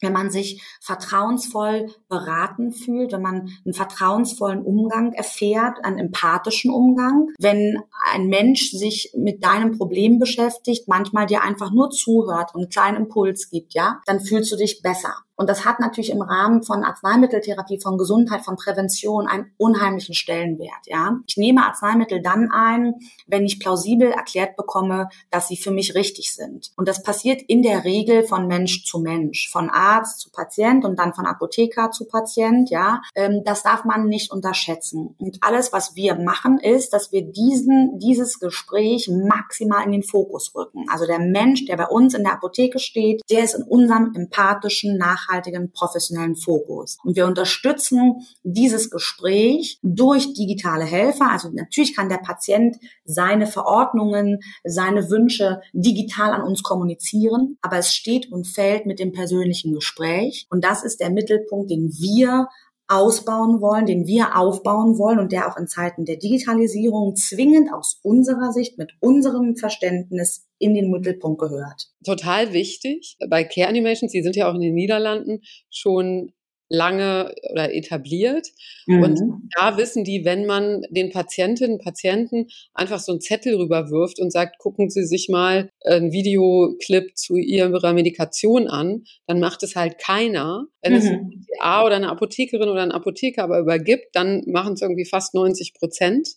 wenn 0.00 0.12
man 0.12 0.30
sich 0.30 0.62
vertrauensvoll 0.80 1.92
beraten 2.08 2.72
fühlt, 2.72 3.12
wenn 3.12 3.22
man 3.22 3.50
einen 3.64 3.74
vertrauensvollen 3.74 4.62
Umgang 4.62 5.12
erfährt, 5.12 5.84
einen 5.84 5.98
empathischen 5.98 6.70
Umgang, 6.70 7.28
wenn 7.38 7.82
ein 8.12 8.26
Mensch 8.26 8.70
sich 8.70 9.12
mit 9.16 9.44
deinem 9.44 9.76
Problem 9.76 10.18
beschäftigt, 10.18 10.86
manchmal 10.86 11.26
dir 11.26 11.42
einfach 11.42 11.72
nur 11.72 11.90
zuhört 11.90 12.54
und 12.54 12.62
einen 12.62 12.70
kleinen 12.70 12.96
Impuls 12.96 13.50
gibt, 13.50 13.74
ja, 13.74 14.00
dann 14.06 14.20
fühlst 14.20 14.52
du 14.52 14.56
dich 14.56 14.82
besser. 14.82 15.14
Und 15.38 15.48
das 15.48 15.64
hat 15.64 15.80
natürlich 15.80 16.10
im 16.10 16.20
Rahmen 16.20 16.62
von 16.62 16.84
Arzneimitteltherapie, 16.84 17.80
von 17.80 17.96
Gesundheit, 17.96 18.44
von 18.44 18.56
Prävention 18.56 19.26
einen 19.26 19.52
unheimlichen 19.56 20.14
Stellenwert. 20.14 20.86
Ja, 20.86 21.18
ich 21.26 21.36
nehme 21.36 21.64
Arzneimittel 21.64 22.20
dann 22.20 22.50
ein, 22.50 22.94
wenn 23.26 23.44
ich 23.46 23.60
plausibel 23.60 24.10
erklärt 24.10 24.56
bekomme, 24.56 25.08
dass 25.30 25.48
sie 25.48 25.56
für 25.56 25.70
mich 25.70 25.94
richtig 25.94 26.34
sind. 26.34 26.72
Und 26.76 26.88
das 26.88 27.02
passiert 27.02 27.40
in 27.40 27.62
der 27.62 27.84
Regel 27.84 28.24
von 28.24 28.46
Mensch 28.46 28.84
zu 28.84 28.98
Mensch, 28.98 29.48
von 29.48 29.70
Arzt 29.70 30.20
zu 30.20 30.30
Patient 30.30 30.84
und 30.84 30.98
dann 30.98 31.14
von 31.14 31.24
Apotheker 31.24 31.90
zu 31.92 32.06
Patient. 32.06 32.68
Ja, 32.68 33.02
ähm, 33.14 33.42
das 33.44 33.62
darf 33.62 33.84
man 33.84 34.08
nicht 34.08 34.32
unterschätzen. 34.32 35.14
Und 35.18 35.38
alles, 35.42 35.72
was 35.72 35.94
wir 35.94 36.16
machen, 36.16 36.58
ist, 36.58 36.92
dass 36.92 37.12
wir 37.12 37.22
diesen 37.22 37.98
dieses 37.98 38.40
Gespräch 38.40 39.08
maximal 39.08 39.84
in 39.84 39.92
den 39.92 40.02
Fokus 40.02 40.54
rücken. 40.54 40.86
Also 40.90 41.06
der 41.06 41.18
Mensch, 41.18 41.64
der 41.66 41.76
bei 41.76 41.86
uns 41.86 42.14
in 42.14 42.24
der 42.24 42.34
Apotheke 42.34 42.78
steht, 42.78 43.22
der 43.30 43.44
ist 43.44 43.54
in 43.54 43.62
unserem 43.62 44.12
empathischen, 44.14 44.98
nachhaltigen, 44.98 45.27
professionellen 45.72 46.36
Fokus. 46.36 46.98
Und 47.04 47.16
wir 47.16 47.26
unterstützen 47.26 48.26
dieses 48.42 48.90
Gespräch 48.90 49.78
durch 49.82 50.34
digitale 50.34 50.84
Helfer. 50.84 51.30
Also 51.30 51.50
natürlich 51.50 51.94
kann 51.94 52.08
der 52.08 52.18
Patient 52.18 52.76
seine 53.04 53.46
Verordnungen, 53.46 54.40
seine 54.64 55.10
Wünsche 55.10 55.60
digital 55.72 56.32
an 56.32 56.42
uns 56.42 56.62
kommunizieren, 56.62 57.58
aber 57.60 57.78
es 57.78 57.94
steht 57.94 58.30
und 58.32 58.46
fällt 58.46 58.86
mit 58.86 58.98
dem 58.98 59.12
persönlichen 59.12 59.74
Gespräch. 59.74 60.46
Und 60.50 60.64
das 60.64 60.82
ist 60.82 61.00
der 61.00 61.10
Mittelpunkt, 61.10 61.70
den 61.70 61.92
wir 61.92 62.48
ausbauen 62.88 63.60
wollen, 63.60 63.86
den 63.86 64.06
wir 64.06 64.36
aufbauen 64.36 64.98
wollen 64.98 65.18
und 65.18 65.30
der 65.30 65.46
auch 65.46 65.58
in 65.58 65.68
Zeiten 65.68 66.06
der 66.06 66.16
Digitalisierung 66.16 67.14
zwingend 67.16 67.72
aus 67.72 68.00
unserer 68.02 68.52
Sicht 68.52 68.78
mit 68.78 68.92
unserem 69.00 69.56
Verständnis 69.56 70.46
in 70.58 70.74
den 70.74 70.90
Mittelpunkt 70.90 71.40
gehört. 71.40 71.88
Total 72.04 72.52
wichtig. 72.52 73.16
Bei 73.28 73.44
Care 73.44 73.68
Animations, 73.68 74.10
die 74.10 74.22
sind 74.22 74.36
ja 74.36 74.50
auch 74.50 74.54
in 74.54 74.62
den 74.62 74.74
Niederlanden 74.74 75.42
schon 75.70 76.32
lange 76.68 77.34
oder 77.50 77.74
etabliert. 77.74 78.48
Mhm. 78.86 79.02
Und 79.02 79.20
da 79.56 79.76
wissen 79.76 80.04
die, 80.04 80.24
wenn 80.24 80.46
man 80.46 80.82
den 80.90 81.10
Patientinnen 81.10 81.78
und 81.78 81.84
Patienten 81.84 82.48
einfach 82.74 83.00
so 83.00 83.12
einen 83.12 83.20
Zettel 83.20 83.56
rüberwirft 83.56 84.20
und 84.20 84.32
sagt, 84.32 84.58
gucken 84.58 84.90
Sie 84.90 85.04
sich 85.04 85.28
mal 85.28 85.70
ein 85.84 86.12
Videoclip 86.12 87.16
zu 87.16 87.36
Ihrer 87.36 87.92
Medikation 87.92 88.68
an, 88.68 89.04
dann 89.26 89.40
macht 89.40 89.62
es 89.62 89.76
halt 89.76 89.98
keiner. 89.98 90.66
Wenn 90.82 90.92
mhm. 90.92 90.98
es 90.98 91.06
ein 91.06 91.30
PTA 91.30 91.84
oder 91.84 91.96
eine 91.96 92.10
Apothekerin 92.10 92.68
oder 92.68 92.82
ein 92.82 92.92
Apotheker 92.92 93.44
aber 93.44 93.58
übergibt, 93.58 94.08
dann 94.14 94.42
machen 94.46 94.74
es 94.74 94.82
irgendwie 94.82 95.06
fast 95.06 95.34
90 95.34 95.74
Prozent. 95.74 96.28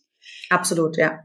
Absolut, 0.49 0.97
ja. 0.97 1.19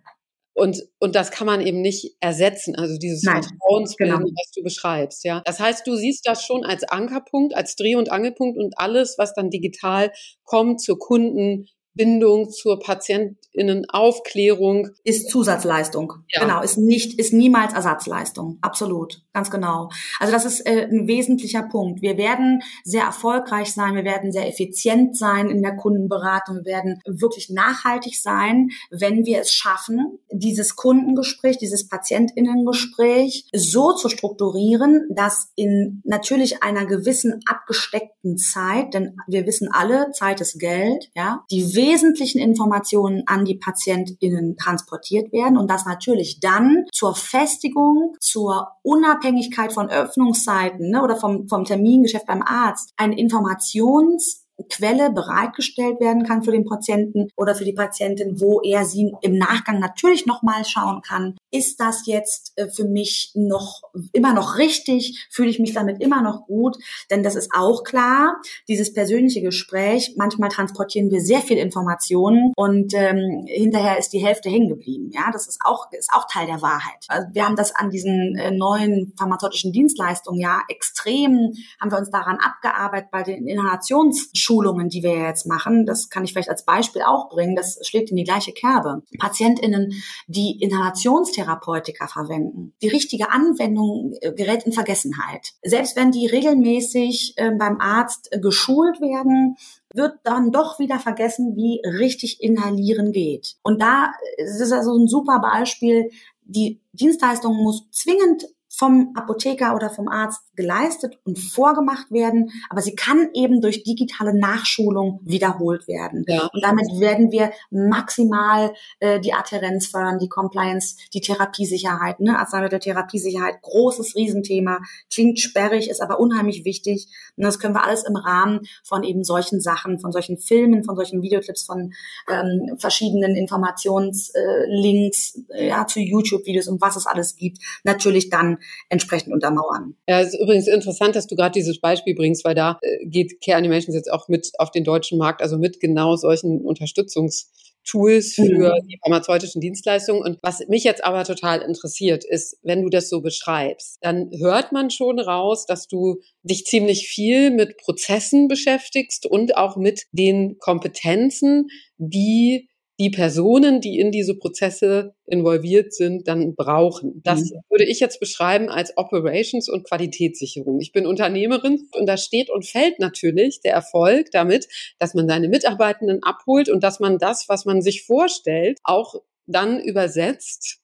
Und, 0.57 0.89
und 1.01 1.15
das 1.15 1.31
kann 1.31 1.47
man 1.47 1.61
eben 1.61 1.83
nicht 1.83 2.17
ersetzen. 2.21 2.77
Also 2.77 2.97
dieses 2.97 3.23
Nein, 3.23 3.43
Vertrauensbilden, 3.43 4.21
genau. 4.21 4.31
was 4.31 4.51
du 4.53 4.63
beschreibst, 4.63 5.23
ja. 5.23 5.43
Das 5.45 5.61
heißt, 5.61 5.87
du 5.87 5.97
siehst 5.97 6.27
das 6.27 6.43
schon 6.43 6.65
als 6.65 6.83
Ankerpunkt, 6.85 7.55
als 7.55 7.77
Dreh- 7.77 7.97
und 7.97 8.11
Angelpunkt 8.11 8.59
und 8.59 8.73
alles, 8.79 9.17
was 9.19 9.35
dann 9.35 9.51
digital 9.51 10.13
kommt 10.45 10.81
zur 10.81 10.99
Kunden, 10.99 11.69
Bindung 11.97 12.50
zur 12.50 12.79
Patientinnenaufklärung. 12.79 14.91
Ist 15.05 15.31
Zusatzleistung. 15.31 16.12
Ja. 16.29 16.43
Genau, 16.43 16.62
ist 16.62 16.79
nicht, 16.79 17.19
ist 17.19 17.33
niemals 17.33 17.73
Ersatzleistung. 17.73 18.59
Absolut. 18.61 19.23
Ganz 19.33 19.50
genau. 19.50 19.91
Also 20.21 20.33
das 20.33 20.45
ist 20.45 20.61
äh, 20.61 20.87
ein 20.91 21.09
wesentlicher 21.09 21.62
Punkt. 21.62 22.03
Wir 22.03 22.17
werden 22.17 22.62
sehr 22.85 23.03
erfolgreich 23.03 23.73
sein. 23.73 23.95
Wir 23.95 24.05
werden 24.05 24.33
sehr 24.33 24.49
effizient 24.49 25.17
sein 25.17 25.50
in 25.50 25.62
der 25.62 25.76
Kundenberatung. 25.76 26.59
Wir 26.59 26.73
werden 26.73 27.00
wirklich 27.07 27.50
nachhaltig 27.50 28.21
sein, 28.21 28.71
wenn 28.91 29.26
wir 29.26 29.41
es 29.41 29.53
schaffen, 29.53 30.19
dieses 30.31 30.76
Kundengespräch, 30.76 31.59
dieses 31.59 31.88
Patientinnengespräch 31.88 33.47
so 33.53 33.93
zu 33.93 34.09
strukturieren, 34.09 35.07
dass 35.11 35.50
in 35.55 36.03
natürlich 36.05 36.62
einer 36.62 36.87
gewissen 36.87 37.41
abgesteckten 37.47 38.38
Zeit, 38.38 38.95
denn 38.95 39.17
wir 39.26 39.47
wissen 39.47 39.69
alle, 39.73 40.11
Zeit 40.12 40.41
ist 40.41 40.59
Geld, 40.59 41.11
ja, 41.15 41.45
die 41.50 41.75
wesentlichen 41.87 42.40
Informationen 42.40 43.23
an 43.26 43.45
die 43.45 43.55
PatientInnen 43.55 44.57
transportiert 44.57 45.33
werden 45.33 45.57
und 45.57 45.71
das 45.71 45.87
natürlich 45.87 46.40
dann 46.40 46.85
zur 46.93 47.14
Festigung, 47.14 48.16
zur 48.21 48.69
Unabhängigkeit 48.83 49.73
von 49.73 49.88
Öffnungszeiten 49.88 50.90
ne, 50.90 51.02
oder 51.02 51.16
vom, 51.16 51.49
vom 51.49 51.64
Termingeschäft 51.64 52.26
beim 52.26 52.43
Arzt. 52.43 52.93
Ein 52.97 53.12
Informations 53.12 54.46
Quelle 54.71 55.11
bereitgestellt 55.11 56.01
werden 56.01 56.25
kann 56.25 56.43
für 56.43 56.53
den 56.53 56.65
Patienten 56.65 57.29
oder 57.37 57.55
für 57.55 57.65
die 57.65 57.73
Patientin, 57.73 58.41
wo 58.41 58.61
er 58.63 58.85
sie 58.85 59.13
im 59.21 59.37
Nachgang 59.37 59.79
natürlich 59.79 60.27
nochmal 60.27 60.65
schauen 60.65 61.03
kann. 61.03 61.37
Ist 61.51 61.81
das 61.81 62.07
jetzt 62.07 62.53
äh, 62.57 62.69
für 62.69 62.85
mich 62.85 63.33
noch 63.35 63.83
immer 64.13 64.33
noch 64.33 64.59
richtig? 64.59 65.27
Fühle 65.31 65.51
ich 65.51 65.59
mich 65.59 65.75
damit 65.75 66.01
immer 66.01 66.23
noch 66.23 66.47
gut? 66.47 66.77
Denn 67.11 67.23
das 67.23 67.35
ist 67.35 67.51
auch 67.55 67.85
klar, 67.85 68.37
dieses 68.69 68.93
persönliche 68.93 69.43
Gespräch, 69.43 70.15
manchmal 70.17 70.49
transportieren 70.49 71.11
wir 71.11 71.21
sehr 71.21 71.41
viel 71.41 71.59
Informationen 71.59 72.53
und 72.57 72.95
ähm, 72.95 73.45
hinterher 73.47 73.99
ist 73.99 74.13
die 74.13 74.25
Hälfte 74.25 74.49
hängen 74.49 74.69
geblieben. 74.69 75.11
Ja, 75.13 75.31
das 75.33 75.47
ist 75.47 75.61
auch, 75.65 75.91
ist 75.93 76.11
auch 76.13 76.27
Teil 76.31 76.47
der 76.47 76.63
Wahrheit. 76.63 77.05
Also 77.09 77.29
wir 77.33 77.45
haben 77.45 77.57
das 77.57 77.75
an 77.75 77.91
diesen 77.91 78.37
äh, 78.37 78.51
neuen 78.51 79.13
pharmazeutischen 79.19 79.73
Dienstleistungen 79.73 80.41
ja 80.41 80.63
extrem, 80.69 81.53
haben 81.81 81.91
wir 81.91 81.99
uns 81.99 82.11
daran 82.11 82.39
abgearbeitet 82.39 83.11
bei 83.11 83.23
den 83.23 83.47
Inhalations 83.47 84.31
Schulungen, 84.47 84.88
die 84.88 85.03
wir 85.03 85.19
jetzt 85.19 85.47
machen, 85.47 85.87
das 85.87 86.09
kann 86.09 86.25
ich 86.25 86.33
vielleicht 86.33 86.49
als 86.49 86.65
Beispiel 86.65 87.03
auch 87.03 87.29
bringen, 87.29 87.57
das 87.57 87.79
schlägt 87.83 88.11
in 88.11 88.17
die 88.17 88.25
gleiche 88.25 88.53
Kerbe. 88.53 89.03
PatientInnen, 89.19 89.93
die 90.29 90.62
Inhalationstherapeutika 90.62 92.07
verwenden, 92.07 92.73
die 92.81 92.88
richtige 92.88 93.31
Anwendung 93.31 94.15
äh, 94.21 94.33
gerät 94.33 94.62
in 94.62 94.73
Vergessenheit. 94.73 95.55
Selbst 95.65 95.97
wenn 95.97 96.12
die 96.12 96.26
regelmäßig 96.26 97.35
äh, 97.37 97.50
beim 97.50 97.81
Arzt 97.81 98.29
äh, 98.31 98.38
geschult 98.38 99.00
werden, 99.00 99.57
wird 99.93 100.19
dann 100.23 100.53
doch 100.53 100.79
wieder 100.79 101.00
vergessen, 101.00 101.57
wie 101.57 101.81
richtig 101.85 102.41
inhalieren 102.41 103.11
geht. 103.11 103.57
Und 103.62 103.83
da 103.83 104.12
ist 104.37 104.61
es 104.61 104.71
also 104.71 104.97
ein 104.97 105.09
super 105.09 105.41
Beispiel. 105.41 106.11
Die 106.45 106.81
Dienstleistung 106.93 107.57
muss 107.57 107.91
zwingend 107.91 108.47
vom 108.76 109.12
Apotheker 109.14 109.75
oder 109.75 109.88
vom 109.88 110.09
Arzt 110.09 110.42
geleistet 110.54 111.18
und 111.25 111.38
vorgemacht 111.38 112.11
werden, 112.11 112.50
aber 112.68 112.83
sie 112.83 112.95
kann 112.95 113.30
eben 113.33 113.62
durch 113.62 113.85
digitale 113.85 114.38
Nachschulung 114.38 115.21
wiederholt 115.25 115.88
werden. 115.88 116.26
Ja. 116.28 116.50
Und 116.52 116.62
damit 116.62 116.88
werden 117.00 117.33
wir 117.33 117.52
maximal 117.71 118.75
äh, 119.00 119.18
die 119.21 119.33
Adherenz 119.33 119.87
fördern, 119.87 120.18
die 120.18 120.28
Compliance, 120.28 120.97
die 121.14 121.23
Therapiesicherheit, 121.23 122.21
ne? 122.21 122.38
Arzneimitteltherapiesicherheit, 122.38 123.62
großes 123.62 124.14
Riesenthema, 124.14 124.80
klingt 125.11 125.40
sperrig, 125.40 125.88
ist 125.88 126.02
aber 126.02 126.21
unheimlich 126.21 126.66
wichtig. 126.66 127.09
Und 127.37 127.45
das 127.45 127.59
können 127.59 127.75
wir 127.75 127.85
alles 127.85 128.04
im 128.04 128.16
Rahmen 128.16 128.61
von 128.85 129.04
eben 129.04 129.25
solchen 129.25 129.61
Sachen, 129.61 130.00
von 130.00 130.12
solchen 130.12 130.37
Filmen, 130.37 130.85
von 130.85 130.97
solchen 130.97 131.23
Videoclips, 131.23 131.64
von 131.64 131.95
ähm, 132.30 132.76
verschiedenen 132.78 133.37
Informationslinks 133.37 135.45
äh, 135.54 135.68
ja, 135.68 135.87
zu 135.87 136.00
YouTube-Videos 136.00 136.68
und 136.68 136.83
was 136.83 136.97
es 136.97 137.06
alles 137.06 137.37
gibt, 137.37 137.62
natürlich 137.83 138.28
dann 138.28 138.59
entsprechend 138.89 139.33
untermauern. 139.33 139.97
Ja, 140.09 140.21
es 140.21 140.35
ist 140.35 140.41
übrigens 140.41 140.69
interessant, 140.69 141.17
dass 141.17 141.27
du 141.27 141.37
gerade 141.37 141.53
dieses 141.53 141.81
Beispiel 141.81 142.15
bringst, 142.15 142.45
weil 142.45 142.55
da 142.55 142.79
äh, 142.83 143.07
geht 143.07 143.41
Care 143.41 143.59
Animations 143.59 143.95
jetzt 143.95 144.13
auch 144.13 144.29
mit 144.29 144.51
auf 144.59 144.71
den 144.71 144.85
deutschen 144.85 145.19
Markt, 145.19 145.43
also 145.43 145.59
mit 145.59 145.81
genau 145.81 146.17
solchen 146.17 146.65
Unterstützungs 146.65 147.51
Tools 147.87 148.35
für 148.35 148.75
mhm. 148.75 148.89
die 148.89 148.99
pharmazeutischen 149.03 149.61
Dienstleistungen. 149.61 150.23
Und 150.23 150.39
was 150.43 150.67
mich 150.69 150.85
jetzt 150.85 151.05
aber 151.05 151.25
total 151.25 151.63
interessiert, 151.63 152.25
ist, 152.25 152.59
wenn 152.63 152.83
du 152.83 152.91
das 152.91 153.09
so 153.09 153.21
beschreibst, 153.21 153.99
dann 154.03 154.31
hört 154.39 154.73
man 154.73 154.91
schon 154.91 155.19
raus, 155.19 155.67
dass 155.67 155.87
du 155.87 156.21
dich 156.43 156.67
ziemlich 156.67 157.09
viel 157.09 157.51
mit 157.51 157.79
Prozessen 157.79 158.49
beschäftigst 158.49 159.25
und 159.25 159.57
auch 159.57 159.77
mit 159.77 160.07
den 160.13 160.59
Kompetenzen, 160.59 161.69
die 161.97 162.69
die 162.99 163.11
Personen, 163.11 163.81
die 163.81 163.99
in 163.99 164.11
diese 164.11 164.37
Prozesse 164.37 165.15
involviert 165.26 165.93
sind, 165.93 166.26
dann 166.29 166.55
brauchen. 166.55 167.21
Das 167.25 167.41
mhm. 167.41 167.61
würde 167.69 167.85
ich 167.85 168.00
jetzt 168.00 168.21
beschreiben 168.21 168.71
als 168.71 168.97
Operations 168.97 169.69
und 169.69 169.87
Qualitätssicherung. 169.87 170.81
Ich 170.81 170.93
bin 170.93 171.07
Unternehmerin 171.07 171.88
und 171.95 172.07
da 172.07 172.17
steht 172.17 172.49
und 172.49 172.65
fällt 172.65 172.99
natürlich 172.99 173.61
der 173.61 173.75
Erfolg 173.75 174.31
damit, 174.31 174.67
dass 174.99 175.15
man 175.15 175.29
seine 175.29 175.49
Mitarbeitenden 175.49 176.23
abholt 176.23 176.71
und 176.71 176.83
dass 176.83 176.99
man 176.99 177.19
das, 177.19 177.49
was 177.49 177.67
man 177.67 177.83
sich 177.83 178.05
vorstellt, 178.05 178.79
auch 178.83 179.15
dann 179.47 179.79
übersetzt 179.79 180.81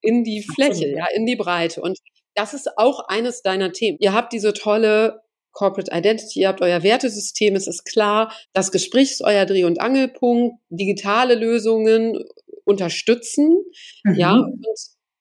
in 0.00 0.22
die 0.22 0.42
Fläche, 0.42 0.88
ja, 0.88 1.06
in 1.14 1.26
die 1.26 1.36
Breite. 1.36 1.80
Und 1.82 1.98
das 2.34 2.54
ist 2.54 2.78
auch 2.78 3.08
eines 3.08 3.42
deiner 3.42 3.72
Themen. 3.72 3.98
Ihr 4.00 4.12
habt 4.12 4.32
diese 4.32 4.52
tolle 4.52 5.22
Corporate 5.56 5.90
Identity, 5.90 6.40
ihr 6.40 6.48
habt 6.48 6.60
euer 6.60 6.82
Wertesystem, 6.82 7.56
es 7.56 7.66
ist 7.66 7.84
klar, 7.84 8.30
das 8.52 8.70
Gespräch 8.70 9.12
ist 9.12 9.22
euer 9.22 9.46
Dreh- 9.46 9.64
und 9.64 9.80
Angelpunkt, 9.80 10.58
digitale 10.68 11.34
Lösungen 11.34 12.22
unterstützen, 12.64 13.64
mhm. 14.04 14.14
ja, 14.14 14.34
und 14.34 14.66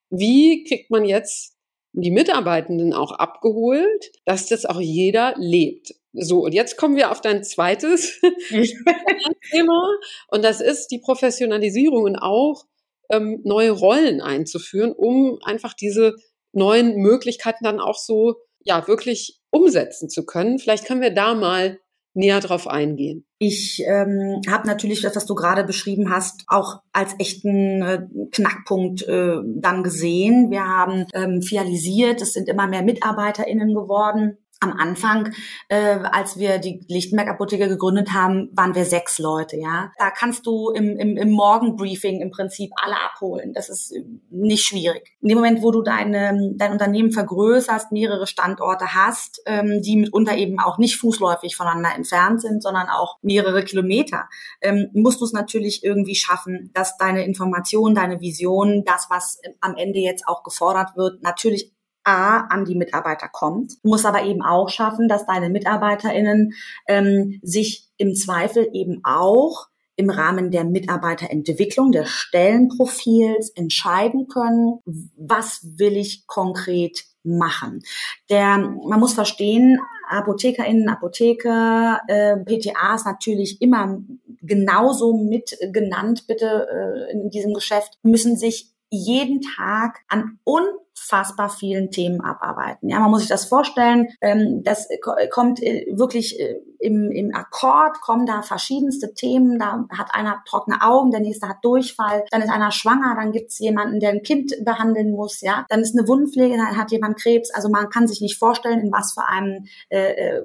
wie 0.10 0.66
kriegt 0.66 0.92
man 0.92 1.06
jetzt 1.06 1.54
die 1.94 2.12
Mitarbeitenden 2.12 2.94
auch 2.94 3.14
abgeholt, 3.14 4.12
dass 4.26 4.48
das 4.48 4.66
auch 4.66 4.82
jeder 4.82 5.34
lebt. 5.38 5.94
So, 6.12 6.44
und 6.44 6.54
jetzt 6.54 6.76
kommen 6.76 6.98
wir 6.98 7.12
auf 7.12 7.22
dein 7.22 7.46
zweites 7.46 8.20
Thema. 9.52 9.90
Und 10.28 10.44
das 10.44 10.60
ist 10.60 10.88
die 10.88 11.00
Professionalisierung 11.00 12.04
und 12.04 12.18
auch 12.18 12.66
ähm, 13.10 13.40
neue 13.46 13.72
Rollen 13.72 14.20
einzuführen, 14.20 14.92
um 14.92 15.40
einfach 15.44 15.74
diese 15.74 16.16
neuen 16.52 16.98
Möglichkeiten 16.98 17.64
dann 17.64 17.80
auch 17.80 17.98
so, 17.98 18.36
ja, 18.66 18.86
wirklich 18.90 19.40
umsetzen 19.56 20.10
zu 20.10 20.26
können. 20.26 20.60
Vielleicht 20.60 20.86
können 20.86 21.02
wir 21.02 21.14
da 21.14 21.34
mal 21.34 21.80
näher 22.14 22.40
drauf 22.40 22.68
eingehen. 22.68 23.26
Ich 23.40 23.84
ähm, 23.86 24.42
habe 24.50 24.68
natürlich 24.68 25.02
das, 25.02 25.16
was 25.16 25.26
du 25.26 25.36
gerade 25.36 25.66
beschrieben 25.66 26.10
hast, 26.10 26.44
auch 26.48 26.82
als 26.94 27.14
echten 27.20 27.82
äh, 27.82 28.08
Knackpunkt 28.32 29.04
äh, 29.04 29.36
dann 29.44 29.84
gesehen. 29.84 30.50
Wir 30.50 30.66
haben 30.66 31.06
ähm, 31.14 31.42
fialisiert, 31.42 32.22
es 32.22 32.34
sind 32.34 32.48
immer 32.48 32.68
mehr 32.68 32.84
MitarbeiterInnen 32.84 33.74
geworden 33.74 34.38
am 34.62 34.72
Anfang, 34.72 35.34
äh, 35.68 36.00
als 36.12 36.38
wir 36.38 36.60
die 36.60 36.86
Lichtenberg 36.88 37.28
Apotheke 37.28 37.68
gegründet 37.68 38.14
haben, 38.14 38.50
waren 38.54 38.74
wir 38.74 38.86
sechs 38.86 39.20
Leute, 39.20 39.58
ja. 39.58 39.92
Da 39.98 40.12
kannst 40.12 40.46
du 40.46 40.70
im, 40.70 40.98
im, 40.98 41.18
im 41.18 41.32
Morgenbriefing 41.32 42.22
im 42.22 42.32
Prinzip 42.32 42.72
alle 42.82 42.96
abholen. 42.96 43.54
Das 43.54 43.70
ist 43.70 43.94
nicht 44.30 44.66
schwierig. 44.66 45.16
In 45.22 45.30
dem 45.30 45.38
Moment, 45.38 45.62
wo 45.62 45.72
du 45.72 45.82
deine, 45.82 46.54
dein 46.56 46.72
Unternehmen 46.72 47.12
vergrößerst, 47.12 47.92
mehrere 47.92 48.28
Standorte 48.28 48.94
hast, 48.94 49.42
ähm, 49.46 49.82
die 49.82 49.98
mitunter 49.98 50.36
eben 50.38 50.60
auch 50.60 50.78
nicht 50.78 50.98
fußläufig 50.98 51.56
voneinander 51.56 51.96
entfernt 51.96 52.42
sind, 52.42 52.64
sondern 52.64 52.88
auch 52.88 53.18
mehrere 53.22 53.64
Kilometer, 53.64 54.30
ähm, 54.62 54.90
musst 54.94 55.22
du 55.22 55.26
es 55.26 55.34
natürlich 55.34 55.84
irgendwie 55.84 56.16
schaffen, 56.16 56.72
dass 56.74 56.98
deine 56.98 57.26
Information, 57.26 57.94
deine 57.94 58.22
Vision, 58.22 58.84
das, 58.86 59.08
was 59.10 59.40
am 59.60 59.76
Ende 59.76 60.00
jetzt 60.00 60.28
auch 60.28 60.44
gefordert 60.44 60.96
wird, 60.96 61.22
natürlich 61.22 61.75
A, 62.06 62.42
an 62.48 62.66
die 62.66 62.76
Mitarbeiter 62.76 63.28
kommt. 63.28 63.74
Du 63.84 63.90
musst 63.90 64.06
aber 64.06 64.24
eben 64.24 64.42
auch 64.42 64.70
schaffen, 64.70 65.08
dass 65.08 65.26
deine 65.26 65.50
MitarbeiterInnen 65.50 66.54
ähm, 66.88 67.40
sich 67.42 67.90
im 67.98 68.14
Zweifel 68.16 68.70
eben 68.74 69.02
auch 69.04 69.68
im 69.98 70.10
Rahmen 70.10 70.52
der 70.52 70.66
Mitarbeiterentwicklung, 70.66 71.92
des 71.92 72.10
Stellenprofils 72.10 73.50
entscheiden 73.52 74.28
können, 74.28 74.80
was 75.18 75.62
will 75.78 75.96
ich 75.96 76.28
konkret 76.28 77.06
machen. 77.24 77.82
Der, 78.30 78.58
man 78.58 79.00
muss 79.00 79.14
verstehen, 79.14 79.80
ApothekerInnen, 80.10 80.90
Apotheker, 80.90 82.02
äh, 82.08 82.38
PTA 82.38 82.96
ist 82.96 83.06
natürlich 83.06 83.62
immer 83.62 84.00
genauso 84.42 85.18
mit 85.18 85.58
genannt, 85.72 86.26
bitte 86.28 86.68
äh, 86.70 87.12
in 87.12 87.30
diesem 87.30 87.54
Geschäft, 87.54 87.98
müssen 88.04 88.38
sich 88.38 88.72
jeden 88.90 89.42
Tag 89.42 90.02
an 90.08 90.40
un 90.46 90.66
unfassbar 90.96 91.50
vielen 91.50 91.92
Themen 91.92 92.22
abarbeiten. 92.22 92.90
Ja, 92.90 93.00
man 93.00 93.12
muss 93.12 93.22
sich 93.22 93.30
das 93.30 93.46
vorstellen. 93.46 94.08
Ähm, 94.22 94.64
das 94.64 94.88
kommt 95.32 95.62
äh, 95.62 95.86
wirklich 95.92 96.40
äh, 96.40 96.62
im, 96.80 97.12
im 97.12 97.34
Akkord, 97.34 98.02
kommen 98.02 98.26
da 98.26 98.42
verschiedenste 98.42 99.14
Themen. 99.14 99.60
Da 99.60 99.86
hat 99.90 100.14
einer 100.14 100.42
trockene 100.48 100.82
Augen, 100.82 101.12
der 101.12 101.20
nächste 101.20 101.48
hat 101.48 101.58
Durchfall, 101.64 102.26
dann 102.32 102.42
ist 102.42 102.50
einer 102.50 102.72
schwanger, 102.72 103.16
dann 103.16 103.32
gibt's 103.32 103.60
jemanden, 103.60 104.00
der 104.00 104.12
ein 104.12 104.24
Kind 104.24 104.54
behandeln 104.64 105.12
muss. 105.12 105.42
Ja, 105.42 105.66
dann 105.70 105.82
ist 105.82 105.98
eine 105.98 106.08
Wundpflege, 106.08 106.56
dann 106.56 106.78
hat 106.78 106.92
jemand 106.92 107.20
Krebs. 107.20 107.52
Also 107.54 107.70
man 107.70 107.90
kann 107.90 108.08
sich 108.08 108.22
nicht 108.22 108.38
vorstellen, 108.38 108.80
in 108.80 108.92
was 108.92 109.14
für 109.14 109.26
einem 109.28 109.66
äh, 109.90 110.14
äh, 110.14 110.42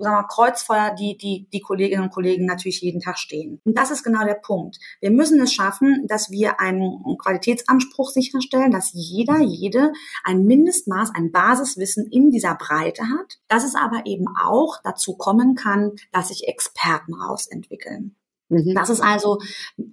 sagen 0.00 0.16
wir, 0.16 0.28
Kreuzfeuer 0.28 0.94
die, 0.98 1.16
die, 1.16 1.46
die 1.52 1.60
Kolleginnen 1.60 2.04
und 2.04 2.12
Kollegen 2.12 2.46
natürlich 2.46 2.80
jeden 2.80 3.00
Tag 3.00 3.18
stehen. 3.18 3.60
Und 3.64 3.76
das 3.76 3.90
ist 3.90 4.02
genau 4.02 4.24
der 4.24 4.34
Punkt. 4.34 4.78
Wir 5.00 5.10
müssen 5.10 5.40
es 5.40 5.52
schaffen, 5.52 6.06
dass 6.06 6.30
wir 6.30 6.60
einen 6.60 7.18
Qualitätsanspruch 7.18 8.10
sicherstellen, 8.10 8.70
dass 8.70 8.90
jeder, 8.92 9.40
jede 9.40 9.89
ein 10.24 10.44
Mindestmaß, 10.44 11.10
ein 11.14 11.32
Basiswissen 11.32 12.06
in 12.06 12.30
dieser 12.30 12.54
Breite 12.54 13.04
hat, 13.04 13.38
dass 13.48 13.64
es 13.64 13.74
aber 13.74 14.02
eben 14.06 14.26
auch 14.28 14.78
dazu 14.82 15.16
kommen 15.16 15.54
kann, 15.54 15.92
dass 16.12 16.28
sich 16.28 16.48
Experten 16.48 17.14
rausentwickeln. 17.14 18.16
Mhm. 18.50 18.74
Dass 18.74 18.88
es 18.88 19.00
also 19.00 19.38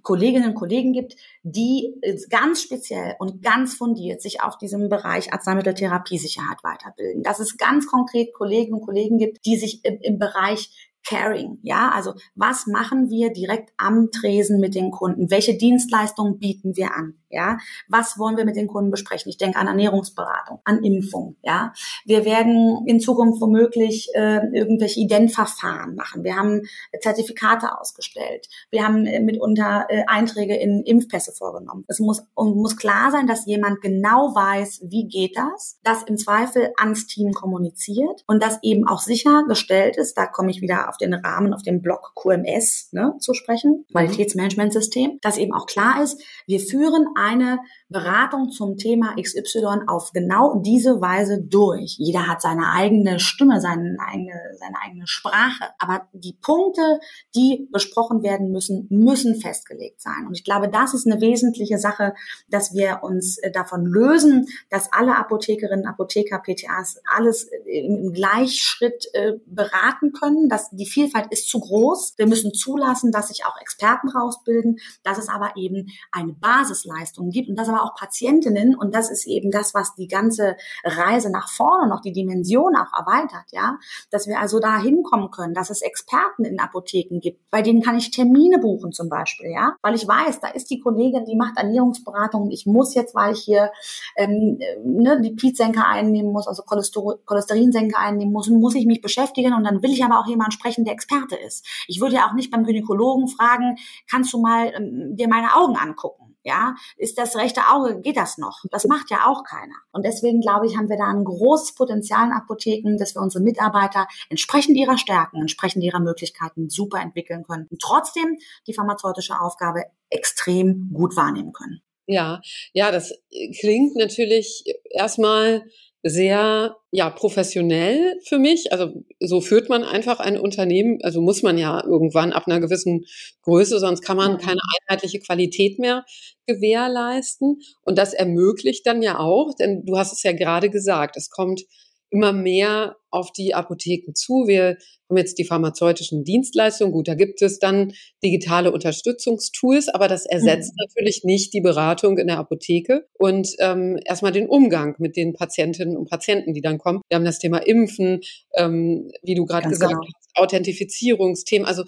Kolleginnen 0.02 0.50
und 0.50 0.54
Kollegen 0.54 0.92
gibt, 0.92 1.14
die 1.42 1.94
ganz 2.28 2.60
speziell 2.60 3.14
und 3.20 3.42
ganz 3.42 3.74
fundiert 3.74 4.20
sich 4.20 4.42
auf 4.42 4.58
diesem 4.58 4.88
Bereich 4.88 5.32
Arzneimitteltherapiesicherheit 5.32 6.62
weiterbilden. 6.62 7.22
Dass 7.22 7.38
es 7.38 7.56
ganz 7.56 7.86
konkret 7.86 8.34
Kolleginnen 8.34 8.80
und 8.80 8.84
Kollegen 8.84 9.18
gibt, 9.18 9.46
die 9.46 9.56
sich 9.56 9.84
im, 9.84 9.98
im 10.00 10.18
Bereich 10.18 10.87
Caring, 11.08 11.58
ja, 11.62 11.90
also 11.94 12.14
was 12.34 12.66
machen 12.66 13.08
wir 13.08 13.32
direkt 13.32 13.72
am 13.78 14.10
Tresen 14.10 14.60
mit 14.60 14.74
den 14.74 14.90
Kunden? 14.90 15.30
Welche 15.30 15.56
Dienstleistungen 15.56 16.38
bieten 16.38 16.76
wir 16.76 16.94
an? 16.94 17.14
Ja, 17.30 17.58
was 17.88 18.18
wollen 18.18 18.38
wir 18.38 18.46
mit 18.46 18.56
den 18.56 18.68
Kunden 18.68 18.90
besprechen? 18.90 19.28
Ich 19.28 19.36
denke 19.36 19.58
an 19.58 19.66
Ernährungsberatung, 19.66 20.60
an 20.64 20.82
Impfung. 20.82 21.36
Ja, 21.42 21.74
wir 22.06 22.24
werden 22.24 22.86
in 22.86 23.00
Zukunft 23.00 23.40
womöglich 23.42 24.08
äh, 24.14 24.40
irgendwelche 24.54 25.00
Identverfahren 25.00 25.94
machen. 25.94 26.24
Wir 26.24 26.36
haben 26.36 26.62
Zertifikate 27.00 27.78
ausgestellt. 27.78 28.48
Wir 28.70 28.84
haben 28.84 29.04
äh, 29.04 29.20
mitunter 29.20 29.86
äh, 29.90 30.04
Einträge 30.06 30.56
in 30.56 30.82
Impfpässe 30.84 31.32
vorgenommen. 31.32 31.84
Es 31.88 31.98
muss 31.98 32.22
und 32.34 32.56
muss 32.56 32.78
klar 32.78 33.10
sein, 33.10 33.26
dass 33.26 33.44
jemand 33.44 33.82
genau 33.82 34.34
weiß, 34.34 34.80
wie 34.84 35.06
geht 35.06 35.36
das, 35.36 35.78
das 35.84 36.04
im 36.04 36.16
Zweifel 36.16 36.72
ans 36.78 37.06
Team 37.06 37.32
kommuniziert 37.32 38.24
und 38.26 38.42
das 38.42 38.58
eben 38.62 38.88
auch 38.88 39.00
sichergestellt 39.00 39.98
ist. 39.98 40.16
Da 40.16 40.26
komme 40.26 40.50
ich 40.50 40.62
wieder 40.62 40.88
auf 40.88 40.97
den 40.98 41.14
Rahmen, 41.14 41.54
auf 41.54 41.62
den 41.62 41.82
Block 41.82 42.12
QMS 42.14 42.90
ne, 42.92 43.14
zu 43.20 43.34
sprechen, 43.34 43.84
Qualitätsmanagementsystem, 43.92 45.18
dass 45.22 45.38
eben 45.38 45.54
auch 45.54 45.66
klar 45.66 46.02
ist, 46.02 46.22
wir 46.46 46.60
führen 46.60 47.08
eine 47.16 47.58
Beratung 47.88 48.50
zum 48.50 48.76
Thema 48.76 49.14
XY 49.20 49.86
auf 49.86 50.12
genau 50.12 50.60
diese 50.60 51.00
Weise 51.00 51.42
durch. 51.42 51.96
Jeder 51.98 52.26
hat 52.26 52.42
seine 52.42 52.72
eigene 52.72 53.18
Stimme, 53.18 53.60
seine 53.60 53.96
eigene, 53.98 54.34
seine 54.58 54.76
eigene 54.84 55.06
Sprache. 55.06 55.70
Aber 55.78 56.06
die 56.12 56.34
Punkte, 56.34 57.00
die 57.34 57.68
besprochen 57.72 58.22
werden 58.22 58.50
müssen, 58.50 58.86
müssen 58.90 59.40
festgelegt 59.40 60.02
sein. 60.02 60.26
Und 60.26 60.34
ich 60.36 60.44
glaube, 60.44 60.68
das 60.68 60.92
ist 60.92 61.06
eine 61.06 61.20
wesentliche 61.22 61.78
Sache, 61.78 62.14
dass 62.50 62.74
wir 62.74 63.00
uns 63.02 63.38
äh, 63.38 63.50
davon 63.50 63.86
lösen, 63.86 64.46
dass 64.68 64.92
alle 64.92 65.16
Apothekerinnen, 65.16 65.86
Apotheker, 65.86 66.40
PTAs 66.40 67.00
alles 67.16 67.48
im 67.64 68.12
Gleichschritt 68.12 69.06
äh, 69.14 69.32
beraten 69.46 70.12
können. 70.12 70.50
Dass 70.50 70.68
die 70.70 70.86
Vielfalt 70.88 71.26
ist 71.30 71.48
zu 71.48 71.60
groß. 71.60 72.14
Wir 72.16 72.26
müssen 72.26 72.52
zulassen, 72.52 73.12
dass 73.12 73.28
sich 73.28 73.44
auch 73.46 73.60
Experten 73.60 74.08
rausbilden, 74.08 74.78
dass 75.02 75.18
es 75.18 75.28
aber 75.28 75.52
eben 75.56 75.88
eine 76.12 76.32
Basisleistung 76.32 77.30
gibt 77.30 77.48
und 77.48 77.56
dass 77.56 77.68
aber 77.68 77.82
auch 77.84 77.94
Patientinnen 77.94 78.74
und 78.74 78.94
das 78.94 79.10
ist 79.10 79.26
eben 79.26 79.50
das, 79.50 79.74
was 79.74 79.94
die 79.94 80.08
ganze 80.08 80.56
Reise 80.84 81.30
nach 81.30 81.48
vorne 81.48 81.88
noch 81.88 82.00
die 82.00 82.12
Dimension 82.12 82.76
auch 82.76 82.92
erweitert, 82.98 83.46
ja, 83.52 83.78
dass 84.10 84.26
wir 84.26 84.40
also 84.40 84.58
da 84.58 84.80
hinkommen 84.80 85.30
können, 85.30 85.54
dass 85.54 85.70
es 85.70 85.82
Experten 85.82 86.44
in 86.44 86.60
Apotheken 86.60 87.20
gibt, 87.20 87.48
bei 87.50 87.62
denen 87.62 87.82
kann 87.82 87.96
ich 87.96 88.10
Termine 88.10 88.58
buchen 88.58 88.92
zum 88.92 89.08
Beispiel, 89.08 89.50
ja, 89.50 89.76
weil 89.82 89.94
ich 89.94 90.06
weiß, 90.06 90.40
da 90.40 90.48
ist 90.48 90.70
die 90.70 90.80
Kollegin, 90.80 91.24
die 91.24 91.36
macht 91.36 91.56
Ernährungsberatung 91.56 92.48
ich 92.50 92.66
muss 92.66 92.94
jetzt, 92.94 93.14
weil 93.14 93.32
ich 93.32 93.40
hier 93.40 93.70
ähm, 94.16 94.58
ne, 94.84 95.20
die 95.20 95.30
Pizzenker 95.30 95.86
einnehmen 95.86 96.32
muss, 96.32 96.48
also 96.48 96.62
Cholester 96.62 97.18
Cholesterinsenker 97.24 97.98
einnehmen 97.98 98.32
muss, 98.32 98.48
muss 98.48 98.74
ich 98.74 98.86
mich 98.86 99.00
beschäftigen 99.00 99.54
und 99.54 99.64
dann 99.64 99.82
will 99.82 99.92
ich 99.92 100.04
aber 100.04 100.18
auch 100.18 100.26
jemanden 100.26 100.52
sprechen, 100.52 100.67
der 100.76 100.94
Experte 100.94 101.36
ist. 101.36 101.66
Ich 101.86 102.00
würde 102.00 102.16
ja 102.16 102.28
auch 102.28 102.34
nicht 102.34 102.50
beim 102.50 102.64
Gynäkologen 102.64 103.28
fragen, 103.28 103.76
kannst 104.10 104.32
du 104.32 104.40
mal 104.40 104.72
ähm, 104.76 105.16
dir 105.16 105.28
meine 105.28 105.56
Augen 105.56 105.76
angucken? 105.76 106.36
Ja, 106.44 106.76
ist 106.96 107.18
das 107.18 107.36
rechte 107.36 107.60
Auge, 107.70 108.00
geht 108.00 108.16
das 108.16 108.38
noch? 108.38 108.64
Das 108.70 108.84
macht 108.84 109.10
ja 109.10 109.26
auch 109.26 109.44
keiner. 109.44 109.74
Und 109.92 110.04
deswegen 110.04 110.40
glaube 110.40 110.66
ich, 110.66 110.76
haben 110.76 110.88
wir 110.88 110.96
da 110.96 111.08
ein 111.08 111.24
großes 111.24 111.74
Potenzial 111.74 112.26
in 112.26 112.32
Apotheken, 112.32 112.96
dass 112.96 113.14
wir 113.14 113.20
unsere 113.20 113.44
Mitarbeiter 113.44 114.06
entsprechend 114.30 114.76
ihrer 114.76 114.96
Stärken, 114.96 115.40
entsprechend 115.40 115.84
ihrer 115.84 116.00
Möglichkeiten 116.00 116.70
super 116.70 117.00
entwickeln 117.00 117.42
können 117.42 117.66
und 117.70 117.82
trotzdem 117.82 118.38
die 118.66 118.72
pharmazeutische 118.72 119.38
Aufgabe 119.38 119.84
extrem 120.08 120.90
gut 120.94 121.16
wahrnehmen 121.16 121.52
können. 121.52 121.82
Ja, 122.06 122.40
ja, 122.72 122.90
das 122.90 123.12
klingt 123.60 123.94
natürlich 123.96 124.64
erstmal 124.88 125.66
sehr 126.02 126.76
ja 126.90 127.10
professionell 127.10 128.18
für 128.26 128.38
mich. 128.38 128.72
Also 128.72 129.04
so 129.20 129.40
führt 129.40 129.68
man 129.68 129.84
einfach 129.84 130.20
ein 130.20 130.38
Unternehmen. 130.38 130.98
Also 131.02 131.20
muss 131.20 131.42
man 131.42 131.58
ja 131.58 131.84
irgendwann 131.84 132.32
ab 132.32 132.44
einer 132.46 132.60
gewissen 132.60 133.04
Größe, 133.42 133.78
sonst 133.78 134.02
kann 134.02 134.16
man 134.16 134.38
keine 134.38 134.60
einheitliche 134.88 135.20
Qualität 135.20 135.78
mehr 135.78 136.04
gewährleisten. 136.46 137.60
Und 137.82 137.98
das 137.98 138.14
ermöglicht 138.14 138.86
dann 138.86 139.02
ja 139.02 139.18
auch, 139.18 139.54
denn 139.58 139.84
du 139.84 139.98
hast 139.98 140.12
es 140.12 140.22
ja 140.22 140.32
gerade 140.32 140.70
gesagt, 140.70 141.16
es 141.16 141.30
kommt 141.30 141.62
immer 142.10 142.32
mehr 142.32 142.96
auf 143.10 143.32
die 143.32 143.54
Apotheken 143.54 144.14
zu. 144.14 144.46
Wir 144.46 144.76
haben 145.08 145.16
jetzt 145.16 145.38
die 145.38 145.44
pharmazeutischen 145.44 146.24
Dienstleistungen. 146.24 146.92
Gut, 146.92 147.08
da 147.08 147.14
gibt 147.14 147.40
es 147.40 147.58
dann 147.58 147.92
digitale 148.22 148.72
Unterstützungstools, 148.72 149.88
aber 149.88 150.08
das 150.08 150.26
ersetzt 150.26 150.72
mhm. 150.72 150.84
natürlich 150.86 151.24
nicht 151.24 151.54
die 151.54 151.60
Beratung 151.60 152.18
in 152.18 152.26
der 152.26 152.38
Apotheke 152.38 153.06
und 153.18 153.54
ähm, 153.60 153.98
erstmal 154.04 154.32
den 154.32 154.48
Umgang 154.48 154.94
mit 154.98 155.16
den 155.16 155.32
Patientinnen 155.32 155.96
und 155.96 156.10
Patienten, 156.10 156.52
die 156.52 156.60
dann 156.60 156.78
kommen. 156.78 157.00
Wir 157.08 157.16
haben 157.16 157.24
das 157.24 157.38
Thema 157.38 157.58
Impfen, 157.58 158.20
ähm, 158.54 159.10
wie 159.22 159.34
du 159.34 159.46
gerade 159.46 159.68
gesagt 159.68 159.92
genau. 159.92 160.04
hast, 160.04 160.36
Authentifizierungsthemen. 160.36 161.66
Also 161.66 161.84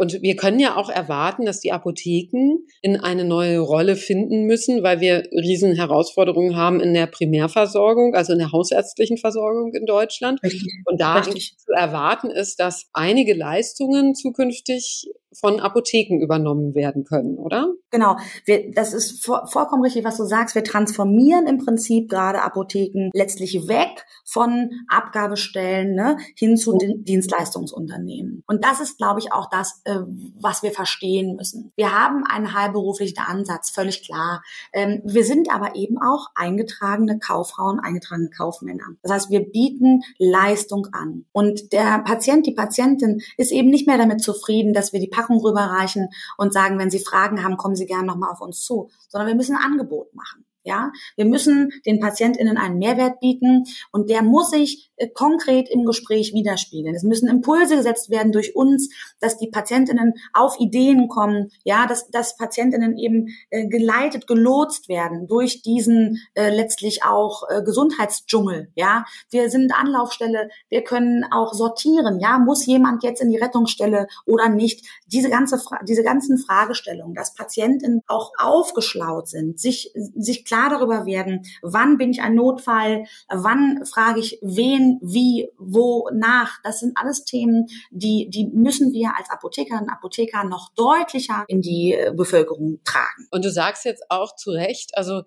und 0.00 0.22
wir 0.22 0.34
können 0.34 0.58
ja 0.58 0.78
auch 0.78 0.88
erwarten, 0.88 1.44
dass 1.44 1.60
die 1.60 1.72
Apotheken 1.72 2.60
in 2.80 2.96
eine 2.96 3.22
neue 3.22 3.58
Rolle 3.58 3.96
finden 3.96 4.44
müssen, 4.46 4.82
weil 4.82 5.00
wir 5.00 5.24
riesen 5.30 5.74
Herausforderungen 5.74 6.56
haben 6.56 6.80
in 6.80 6.94
der 6.94 7.06
Primärversorgung, 7.06 8.14
also 8.14 8.32
in 8.32 8.38
der 8.38 8.50
hausärztlichen 8.50 9.18
Versorgung 9.18 9.74
in 9.74 9.84
Deutschland. 9.84 10.42
Richtig. 10.42 10.72
Und 10.86 11.02
da 11.02 11.18
Richtig. 11.18 11.58
zu 11.58 11.72
erwarten 11.72 12.30
ist, 12.30 12.60
dass 12.60 12.88
einige 12.94 13.34
Leistungen 13.34 14.14
zukünftig 14.14 15.10
von 15.38 15.60
Apotheken 15.60 16.22
übernommen 16.22 16.74
werden 16.74 17.04
können, 17.04 17.36
oder? 17.36 17.70
Genau, 17.90 18.16
wir, 18.44 18.70
das 18.72 18.92
ist 18.92 19.24
vo 19.24 19.44
vollkommen 19.46 19.82
richtig, 19.82 20.04
was 20.04 20.16
du 20.16 20.24
sagst. 20.24 20.54
Wir 20.54 20.62
transformieren 20.64 21.46
im 21.46 21.58
Prinzip 21.58 22.08
gerade 22.08 22.42
Apotheken 22.42 23.10
letztlich 23.12 23.66
weg 23.68 24.06
von 24.24 24.70
Abgabestellen 24.88 25.94
ne, 25.94 26.16
hin 26.36 26.56
zu 26.56 26.78
Dienstleistungsunternehmen. 26.78 28.44
Und 28.46 28.64
das 28.64 28.80
ist, 28.80 28.98
glaube 28.98 29.18
ich, 29.18 29.32
auch 29.32 29.50
das, 29.50 29.80
äh, 29.84 29.96
was 30.40 30.62
wir 30.62 30.70
verstehen 30.70 31.34
müssen. 31.34 31.72
Wir 31.74 31.92
haben 31.92 32.24
einen 32.24 32.54
heilberuflichen 32.54 33.18
Ansatz, 33.18 33.70
völlig 33.70 34.04
klar. 34.04 34.42
Ähm, 34.72 35.02
wir 35.04 35.24
sind 35.24 35.52
aber 35.52 35.74
eben 35.74 35.98
auch 36.00 36.28
eingetragene 36.36 37.18
Kauffrauen, 37.18 37.80
eingetragene 37.80 38.30
Kaufmänner. 38.30 38.84
Das 39.02 39.12
heißt, 39.12 39.30
wir 39.30 39.40
bieten 39.40 40.02
Leistung 40.18 40.86
an. 40.92 41.24
Und 41.32 41.72
der 41.72 41.98
Patient, 42.00 42.46
die 42.46 42.54
Patientin 42.54 43.20
ist 43.36 43.50
eben 43.50 43.70
nicht 43.70 43.88
mehr 43.88 43.98
damit 43.98 44.22
zufrieden, 44.22 44.74
dass 44.74 44.92
wir 44.92 45.00
die 45.00 45.08
Packung 45.08 45.40
rüberreichen 45.40 46.08
und 46.36 46.52
sagen, 46.52 46.78
wenn 46.78 46.90
Sie 46.90 47.00
Fragen 47.00 47.42
haben, 47.42 47.56
kommen 47.56 47.74
Sie 47.74 47.79
gerne 47.86 48.06
nochmal 48.06 48.30
auf 48.30 48.40
uns 48.40 48.62
zu, 48.62 48.90
sondern 49.08 49.28
wir 49.28 49.34
müssen 49.34 49.56
ein 49.56 49.64
Angebot 49.64 50.14
machen. 50.14 50.44
Ja, 50.62 50.92
wir 51.16 51.24
müssen 51.24 51.70
den 51.86 52.00
PatientInnen 52.00 52.58
einen 52.58 52.78
Mehrwert 52.78 53.20
bieten 53.20 53.64
und 53.92 54.10
der 54.10 54.22
muss 54.22 54.50
sich 54.50 54.90
äh, 54.96 55.08
konkret 55.08 55.70
im 55.70 55.86
Gespräch 55.86 56.34
widerspiegeln. 56.34 56.94
Es 56.94 57.02
müssen 57.02 57.28
Impulse 57.28 57.76
gesetzt 57.76 58.10
werden 58.10 58.30
durch 58.30 58.54
uns, 58.54 58.90
dass 59.20 59.38
die 59.38 59.48
PatientInnen 59.48 60.12
auf 60.34 60.60
Ideen 60.60 61.08
kommen, 61.08 61.50
ja, 61.64 61.86
dass, 61.86 62.10
dass 62.10 62.36
PatientInnen 62.36 62.98
eben 62.98 63.28
äh, 63.48 63.66
geleitet, 63.68 64.26
gelotst 64.26 64.90
werden 64.90 65.26
durch 65.26 65.62
diesen 65.62 66.18
äh, 66.34 66.54
letztlich 66.54 67.04
auch 67.04 67.44
äh, 67.48 67.62
Gesundheitsdschungel, 67.62 68.70
ja. 68.74 69.06
Wir 69.30 69.48
sind 69.48 69.72
Anlaufstelle, 69.72 70.50
wir 70.68 70.84
können 70.84 71.24
auch 71.30 71.54
sortieren, 71.54 72.20
ja, 72.20 72.38
muss 72.38 72.66
jemand 72.66 73.02
jetzt 73.02 73.22
in 73.22 73.30
die 73.30 73.38
Rettungsstelle 73.38 74.08
oder 74.26 74.50
nicht? 74.50 74.86
Diese 75.06 75.30
ganze, 75.30 75.58
diese 75.88 76.02
ganzen 76.02 76.36
Fragestellungen, 76.36 77.14
dass 77.14 77.34
PatientInnen 77.34 78.02
auch 78.06 78.32
aufgeschlaut 78.36 79.28
sind, 79.28 79.58
sich, 79.58 79.92
sich 79.94 80.44
klar 80.44 80.59
darüber 80.68 81.06
werden, 81.06 81.42
wann 81.62 81.96
bin 81.98 82.10
ich 82.10 82.22
ein 82.22 82.34
Notfall, 82.34 83.04
wann 83.28 83.84
frage 83.86 84.20
ich 84.20 84.38
wen, 84.42 84.98
wie, 85.02 85.48
wo, 85.58 86.08
nach. 86.12 86.60
Das 86.62 86.80
sind 86.80 86.96
alles 86.96 87.24
Themen, 87.24 87.66
die, 87.90 88.28
die 88.30 88.46
müssen 88.46 88.92
wir 88.92 89.12
als 89.16 89.30
Apothekerinnen 89.30 89.84
und 89.84 89.90
Apotheker 89.90 90.44
noch 90.44 90.70
deutlicher 90.74 91.44
in 91.48 91.62
die 91.62 91.94
äh, 91.94 92.12
Bevölkerung 92.14 92.80
tragen. 92.84 93.28
Und 93.30 93.44
du 93.44 93.50
sagst 93.50 93.84
jetzt 93.84 94.04
auch 94.10 94.34
zu 94.36 94.50
Recht, 94.50 94.96
also 94.96 95.22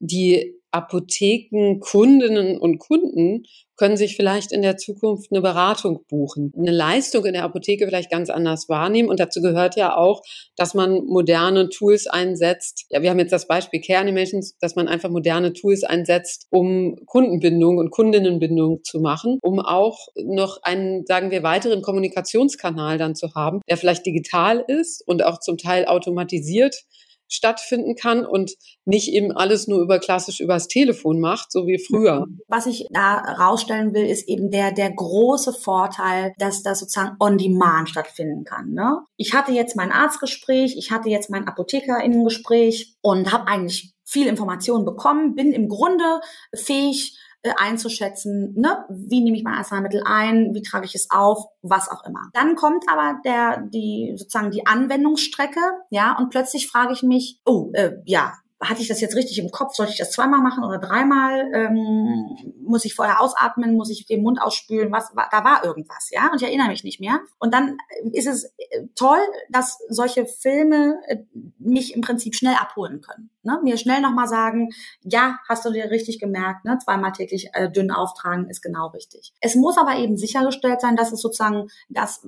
die 0.00 0.58
Apothekenkundinnen 0.70 2.58
und 2.58 2.78
Kunden 2.78 3.44
können 3.76 3.96
sich 3.96 4.16
vielleicht 4.16 4.52
in 4.52 4.60
der 4.60 4.76
Zukunft 4.76 5.30
eine 5.30 5.40
Beratung 5.40 6.00
buchen, 6.08 6.52
eine 6.58 6.72
Leistung 6.72 7.24
in 7.24 7.32
der 7.32 7.44
Apotheke 7.44 7.86
vielleicht 7.86 8.10
ganz 8.10 8.28
anders 8.28 8.68
wahrnehmen. 8.68 9.08
Und 9.08 9.20
dazu 9.20 9.40
gehört 9.40 9.76
ja 9.76 9.96
auch, 9.96 10.20
dass 10.56 10.74
man 10.74 11.04
moderne 11.06 11.68
Tools 11.68 12.06
einsetzt. 12.06 12.86
Ja, 12.90 13.02
wir 13.02 13.10
haben 13.10 13.20
jetzt 13.20 13.32
das 13.32 13.46
Beispiel 13.46 13.80
Care 13.80 14.00
Animations, 14.00 14.58
dass 14.58 14.74
man 14.74 14.88
einfach 14.88 15.10
moderne 15.10 15.52
Tools 15.52 15.84
einsetzt, 15.84 16.48
um 16.50 16.96
Kundenbindung 17.06 17.78
und 17.78 17.90
Kundinnenbindung 17.90 18.82
zu 18.82 19.00
machen, 19.00 19.38
um 19.42 19.60
auch 19.60 20.08
noch 20.16 20.58
einen, 20.62 21.06
sagen 21.06 21.30
wir, 21.30 21.42
weiteren 21.44 21.80
Kommunikationskanal 21.80 22.98
dann 22.98 23.14
zu 23.14 23.34
haben, 23.34 23.60
der 23.70 23.76
vielleicht 23.76 24.04
digital 24.04 24.64
ist 24.66 25.06
und 25.06 25.24
auch 25.24 25.38
zum 25.38 25.56
Teil 25.56 25.86
automatisiert 25.86 26.84
stattfinden 27.28 27.94
kann 27.94 28.24
und 28.24 28.52
nicht 28.84 29.12
eben 29.12 29.32
alles 29.32 29.68
nur 29.68 29.80
über 29.80 29.98
klassisch 29.98 30.40
übers 30.40 30.66
Telefon 30.66 31.20
macht, 31.20 31.52
so 31.52 31.66
wie 31.66 31.78
früher. 31.78 32.26
Was 32.48 32.66
ich 32.66 32.86
da 32.90 33.18
rausstellen 33.18 33.94
will, 33.94 34.06
ist 34.06 34.28
eben 34.28 34.50
der, 34.50 34.72
der 34.72 34.90
große 34.92 35.52
Vorteil, 35.52 36.32
dass 36.38 36.62
das 36.62 36.80
sozusagen 36.80 37.16
on 37.20 37.38
demand 37.38 37.90
stattfinden 37.90 38.44
kann. 38.44 38.72
Ne? 38.72 39.00
Ich 39.16 39.34
hatte 39.34 39.52
jetzt 39.52 39.76
mein 39.76 39.92
Arztgespräch, 39.92 40.76
ich 40.76 40.90
hatte 40.90 41.08
jetzt 41.10 41.30
mein 41.30 41.46
Apothekerinnengespräch 41.46 42.96
und 43.02 43.32
habe 43.32 43.46
eigentlich 43.46 43.94
viel 44.04 44.26
Informationen 44.26 44.86
bekommen, 44.86 45.34
bin 45.34 45.52
im 45.52 45.68
Grunde 45.68 46.20
fähig, 46.54 47.18
äh, 47.18 47.27
einzuschätzen, 47.56 48.54
ne? 48.56 48.84
wie 48.88 49.20
nehme 49.20 49.36
ich 49.36 49.44
mein 49.44 49.54
Arzneimittel 49.54 50.02
ein, 50.04 50.54
wie 50.54 50.62
trage 50.62 50.86
ich 50.86 50.94
es 50.94 51.10
auf, 51.10 51.44
was 51.62 51.88
auch 51.90 52.04
immer. 52.04 52.30
Dann 52.32 52.56
kommt 52.56 52.84
aber 52.90 53.20
der, 53.24 53.62
die, 53.72 54.14
sozusagen 54.16 54.50
die 54.50 54.66
Anwendungsstrecke, 54.66 55.60
ja, 55.90 56.16
und 56.18 56.30
plötzlich 56.30 56.68
frage 56.68 56.92
ich 56.92 57.02
mich, 57.02 57.40
oh, 57.44 57.70
äh, 57.74 57.92
ja, 58.04 58.34
hatte 58.60 58.82
ich 58.82 58.88
das 58.88 59.00
jetzt 59.00 59.14
richtig 59.14 59.38
im 59.38 59.50
Kopf? 59.50 59.74
Sollte 59.74 59.92
ich 59.92 59.98
das 59.98 60.10
zweimal 60.10 60.40
machen 60.40 60.64
oder 60.64 60.78
dreimal? 60.78 61.50
Ähm, 61.54 62.54
muss 62.60 62.84
ich 62.84 62.94
vorher 62.94 63.20
ausatmen? 63.20 63.74
Muss 63.74 63.90
ich 63.90 64.06
den 64.06 64.22
Mund 64.22 64.40
ausspülen? 64.42 64.90
Was 64.90 65.12
da 65.14 65.44
war 65.44 65.64
irgendwas, 65.64 66.10
ja? 66.10 66.28
Und 66.32 66.42
ich 66.42 66.48
erinnere 66.48 66.68
mich 66.68 66.82
nicht 66.82 66.98
mehr. 66.98 67.20
Und 67.38 67.54
dann 67.54 67.78
ist 68.12 68.26
es 68.26 68.44
äh, 68.44 68.86
toll, 68.96 69.20
dass 69.48 69.78
solche 69.88 70.26
Filme 70.26 71.00
äh, 71.06 71.18
mich 71.58 71.94
im 71.94 72.00
Prinzip 72.00 72.34
schnell 72.34 72.54
abholen 72.54 73.00
können. 73.00 73.30
Ne? 73.42 73.60
Mir 73.62 73.76
schnell 73.76 74.00
nochmal 74.00 74.26
sagen, 74.26 74.70
ja, 75.02 75.38
hast 75.48 75.64
du 75.64 75.70
dir 75.70 75.90
richtig 75.90 76.18
gemerkt, 76.18 76.64
ne? 76.64 76.78
zweimal 76.84 77.12
täglich 77.12 77.50
äh, 77.52 77.70
dünn 77.70 77.92
auftragen 77.92 78.50
ist 78.50 78.60
genau 78.60 78.88
richtig. 78.88 79.32
Es 79.40 79.54
muss 79.54 79.78
aber 79.78 79.96
eben 79.96 80.16
sichergestellt 80.16 80.80
sein, 80.80 80.96
dass 80.96 81.12
es 81.12 81.20
sozusagen 81.20 81.68
das 81.88 82.26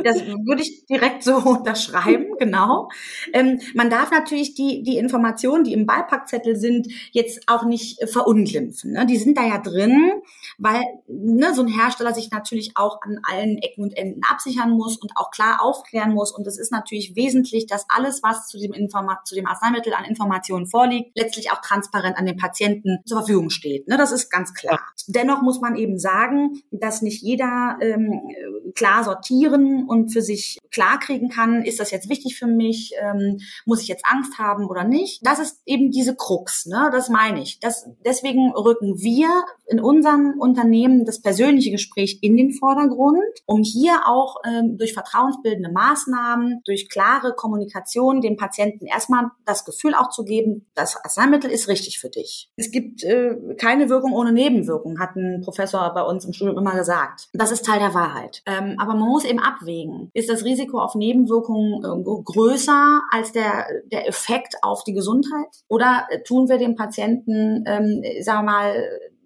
Das 0.04 0.26
würde 0.26 0.62
ich 0.62 0.86
direkt 0.88 1.24
so 1.24 1.38
unterschreiben, 1.46 2.36
genau. 2.38 2.90
Ähm, 3.32 3.62
man 3.76 3.90
darf 3.90 4.12
natürlich 4.12 4.54
die, 4.54 4.84
die 4.84 4.98
Informationen, 4.98 5.64
die 5.64 5.72
im 5.72 5.86
Beipackzettel 5.86 6.58
sind, 6.58 6.90
jetzt 7.12 7.48
auch 7.48 7.64
nicht 7.64 8.04
verunglimpfen. 8.10 8.92
Ne? 8.92 9.06
Die 9.06 9.16
sind 9.16 9.38
da 9.38 9.48
ja 9.48 9.58
drin, 9.58 10.12
weil 10.58 10.82
ne, 11.08 11.54
so 11.54 11.62
ein 11.62 11.70
Hersteller 11.70 12.14
sich 12.14 12.30
natürlich 12.30 12.76
auch 12.76 13.02
an 13.04 13.22
allen 13.24 13.58
Ecken 13.60 13.84
und 13.84 13.96
Enden 13.96 14.20
absichern 14.30 14.72
muss 14.72 14.98
und 14.98 15.14
auch 15.16 15.32
klar 15.32 15.62
aufklären 15.62 16.14
muss. 16.14 16.34
Und 16.34 16.46
es 16.46 16.60
ist 16.60 16.74
natürlich 16.74 17.16
wesentlich, 17.16 17.68
dass 17.68 17.86
alles, 17.88 18.22
was 18.22 18.50
zu 18.50 18.60
dem, 18.60 18.74
Informa 18.74 19.22
dem 19.36 19.48
Arzneimittel 19.48 19.94
an 19.94 20.06
Informationen 20.06 20.68
vorliegt, 20.68 21.12
letztlich 21.16 21.52
auch 21.52 21.62
transparent 21.62 22.18
an 22.18 22.26
den 22.26 22.38
Patienten 22.38 23.00
zur 23.06 23.20
Verfügung 23.20 23.50
steht. 23.50 23.88
Ne? 23.88 23.98
Das 23.98 24.12
ist 24.12 24.30
ganz 24.30 24.54
klar. 24.54 24.80
Dennoch 25.08 25.42
muss 25.42 25.62
man 25.62 25.76
eben 25.76 26.00
sagen, 26.00 26.62
dass 26.72 27.02
nicht 27.02 27.22
jeder 27.22 27.78
ähm, 27.82 28.22
klar 28.76 29.04
sortieren 29.04 29.86
und 29.88 30.12
für 30.12 30.22
sich 30.22 30.58
klar 30.72 31.00
kriegen 31.00 31.30
kann, 31.30 31.64
ist 31.64 31.80
das 31.80 31.92
jetzt 31.92 32.10
wichtig 32.10 32.38
für 32.38 32.48
mich, 32.48 32.94
ähm, 33.00 33.40
muss 33.66 33.82
ich 33.82 33.88
jetzt 33.88 34.06
Angst 34.06 34.38
haben 34.38 34.66
oder 34.66 34.84
nicht. 34.84 35.26
Das 35.26 35.40
ist 35.40 35.62
eben 35.66 35.92
diese 35.92 36.16
Krux, 36.16 36.66
ne? 36.66 36.90
das 36.92 37.10
meine 37.10 37.42
ich. 37.42 37.60
Das, 37.60 37.88
deswegen 38.06 38.52
rücken 38.52 39.00
wir 39.00 39.30
in 39.68 39.80
unseren 39.80 40.34
Unternehmen 40.40 41.06
das 41.06 41.22
persönliche 41.22 41.72
Gespräch 41.72 42.20
in 42.22 42.36
den 42.36 42.52
Vordergrund, 42.52 43.24
um 43.46 43.64
hier 43.64 44.02
auch 44.08 44.38
ähm, 44.46 44.78
durch 44.78 44.94
vertrauensbildende 44.94 45.72
Maßnahmen, 45.72 46.62
durch 46.66 46.90
klare 46.90 47.34
Kommunikation 47.36 48.22
dem 48.22 48.38
Patienten 48.38 48.86
erstmal 48.86 49.25
das 49.46 49.66
Gefühl 49.66 49.94
auch 49.94 50.10
zu 50.10 50.24
geben, 50.24 50.66
das 50.76 50.98
Arzneimittel 50.98 51.50
ist 51.50 51.68
richtig 51.68 52.00
für 52.00 52.10
dich. 52.10 52.50
Es 52.56 52.72
gibt 52.72 53.04
äh, 53.04 53.36
keine 53.58 53.90
Wirkung 53.90 54.14
ohne 54.14 54.32
Nebenwirkung, 54.32 55.00
hat 55.00 55.16
ein 55.16 55.42
Professor 55.42 55.94
bei 55.94 56.02
uns 56.02 56.26
im 56.26 56.34
Studium 56.34 56.58
immer 56.58 56.76
gesagt. 56.76 57.30
Das 57.34 57.52
ist 57.52 57.66
Teil 57.66 57.80
der 57.80 57.94
Wahrheit. 57.94 58.42
Ähm, 58.46 58.76
aber 58.78 58.96
man 58.96 59.10
muss 59.10 59.26
eben 59.26 59.40
abwägen. 59.40 60.10
Ist 60.14 60.30
das 60.30 60.44
Risiko 60.44 60.80
auf 60.80 60.96
Nebenwirkungen 60.96 61.84
äh, 61.84 62.24
größer 62.24 63.02
als 63.12 63.32
der, 63.32 63.66
der 63.92 64.08
Effekt 64.08 64.56
auf 64.62 64.84
die 64.84 64.94
Gesundheit? 64.94 65.48
Oder 65.68 66.08
tun 66.26 66.50
wir 66.50 66.58
dem 66.58 66.76
Patienten, 66.76 67.64
ähm, 67.68 68.04
sagen 68.22 68.46
wir 68.46 68.52
mal, 68.52 68.86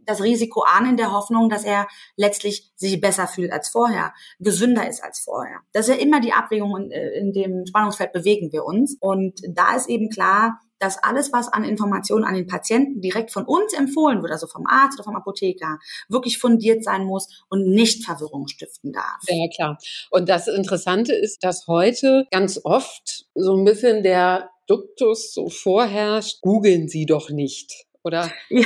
das 0.09 0.23
Risiko 0.23 0.61
an 0.61 0.89
in 0.89 0.97
der 0.97 1.11
Hoffnung, 1.11 1.49
dass 1.49 1.63
er 1.63 1.87
letztlich 2.15 2.71
sich 2.75 2.99
besser 2.99 3.27
fühlt 3.27 3.51
als 3.51 3.69
vorher, 3.69 4.13
gesünder 4.39 4.87
ist 4.89 5.03
als 5.03 5.19
vorher. 5.19 5.59
Das 5.71 5.87
ist 5.87 5.95
ja 5.95 6.01
immer 6.01 6.19
die 6.19 6.33
Abwägung, 6.33 6.75
in, 6.75 6.91
äh, 6.91 7.11
in 7.11 7.31
dem 7.31 7.65
Spannungsfeld 7.65 8.11
bewegen 8.11 8.51
wir 8.51 8.65
uns. 8.65 8.97
Und 8.99 9.39
da 9.47 9.75
ist 9.75 9.87
eben 9.87 10.09
klar, 10.09 10.59
dass 10.79 10.97
alles, 11.03 11.31
was 11.33 11.49
an 11.49 11.65
Informationen 11.65 12.23
an 12.23 12.35
den 12.35 12.47
Patienten 12.47 13.01
direkt 13.01 13.31
von 13.31 13.43
uns 13.45 13.73
empfohlen 13.73 14.21
wird, 14.21 14.31
also 14.31 14.47
vom 14.47 14.65
Arzt 14.65 14.97
oder 14.97 15.03
vom 15.03 15.15
Apotheker, 15.15 15.77
wirklich 16.07 16.37
fundiert 16.37 16.83
sein 16.83 17.03
muss 17.03 17.27
und 17.49 17.67
nicht 17.67 18.05
Verwirrung 18.05 18.47
stiften 18.47 18.93
darf. 18.93 19.19
Ja, 19.27 19.47
klar. 19.53 19.77
Und 20.09 20.29
das 20.29 20.47
Interessante 20.47 21.13
ist, 21.13 21.43
dass 21.43 21.67
heute 21.67 22.25
ganz 22.31 22.59
oft 22.63 23.25
so 23.35 23.57
ein 23.57 23.65
bisschen 23.65 24.03
der 24.03 24.49
Duktus 24.67 25.33
so 25.33 25.49
vorherrscht, 25.49 26.41
googeln 26.41 26.87
Sie 26.87 27.05
doch 27.05 27.29
nicht 27.29 27.88
Oder, 28.03 28.31
ja. 28.49 28.65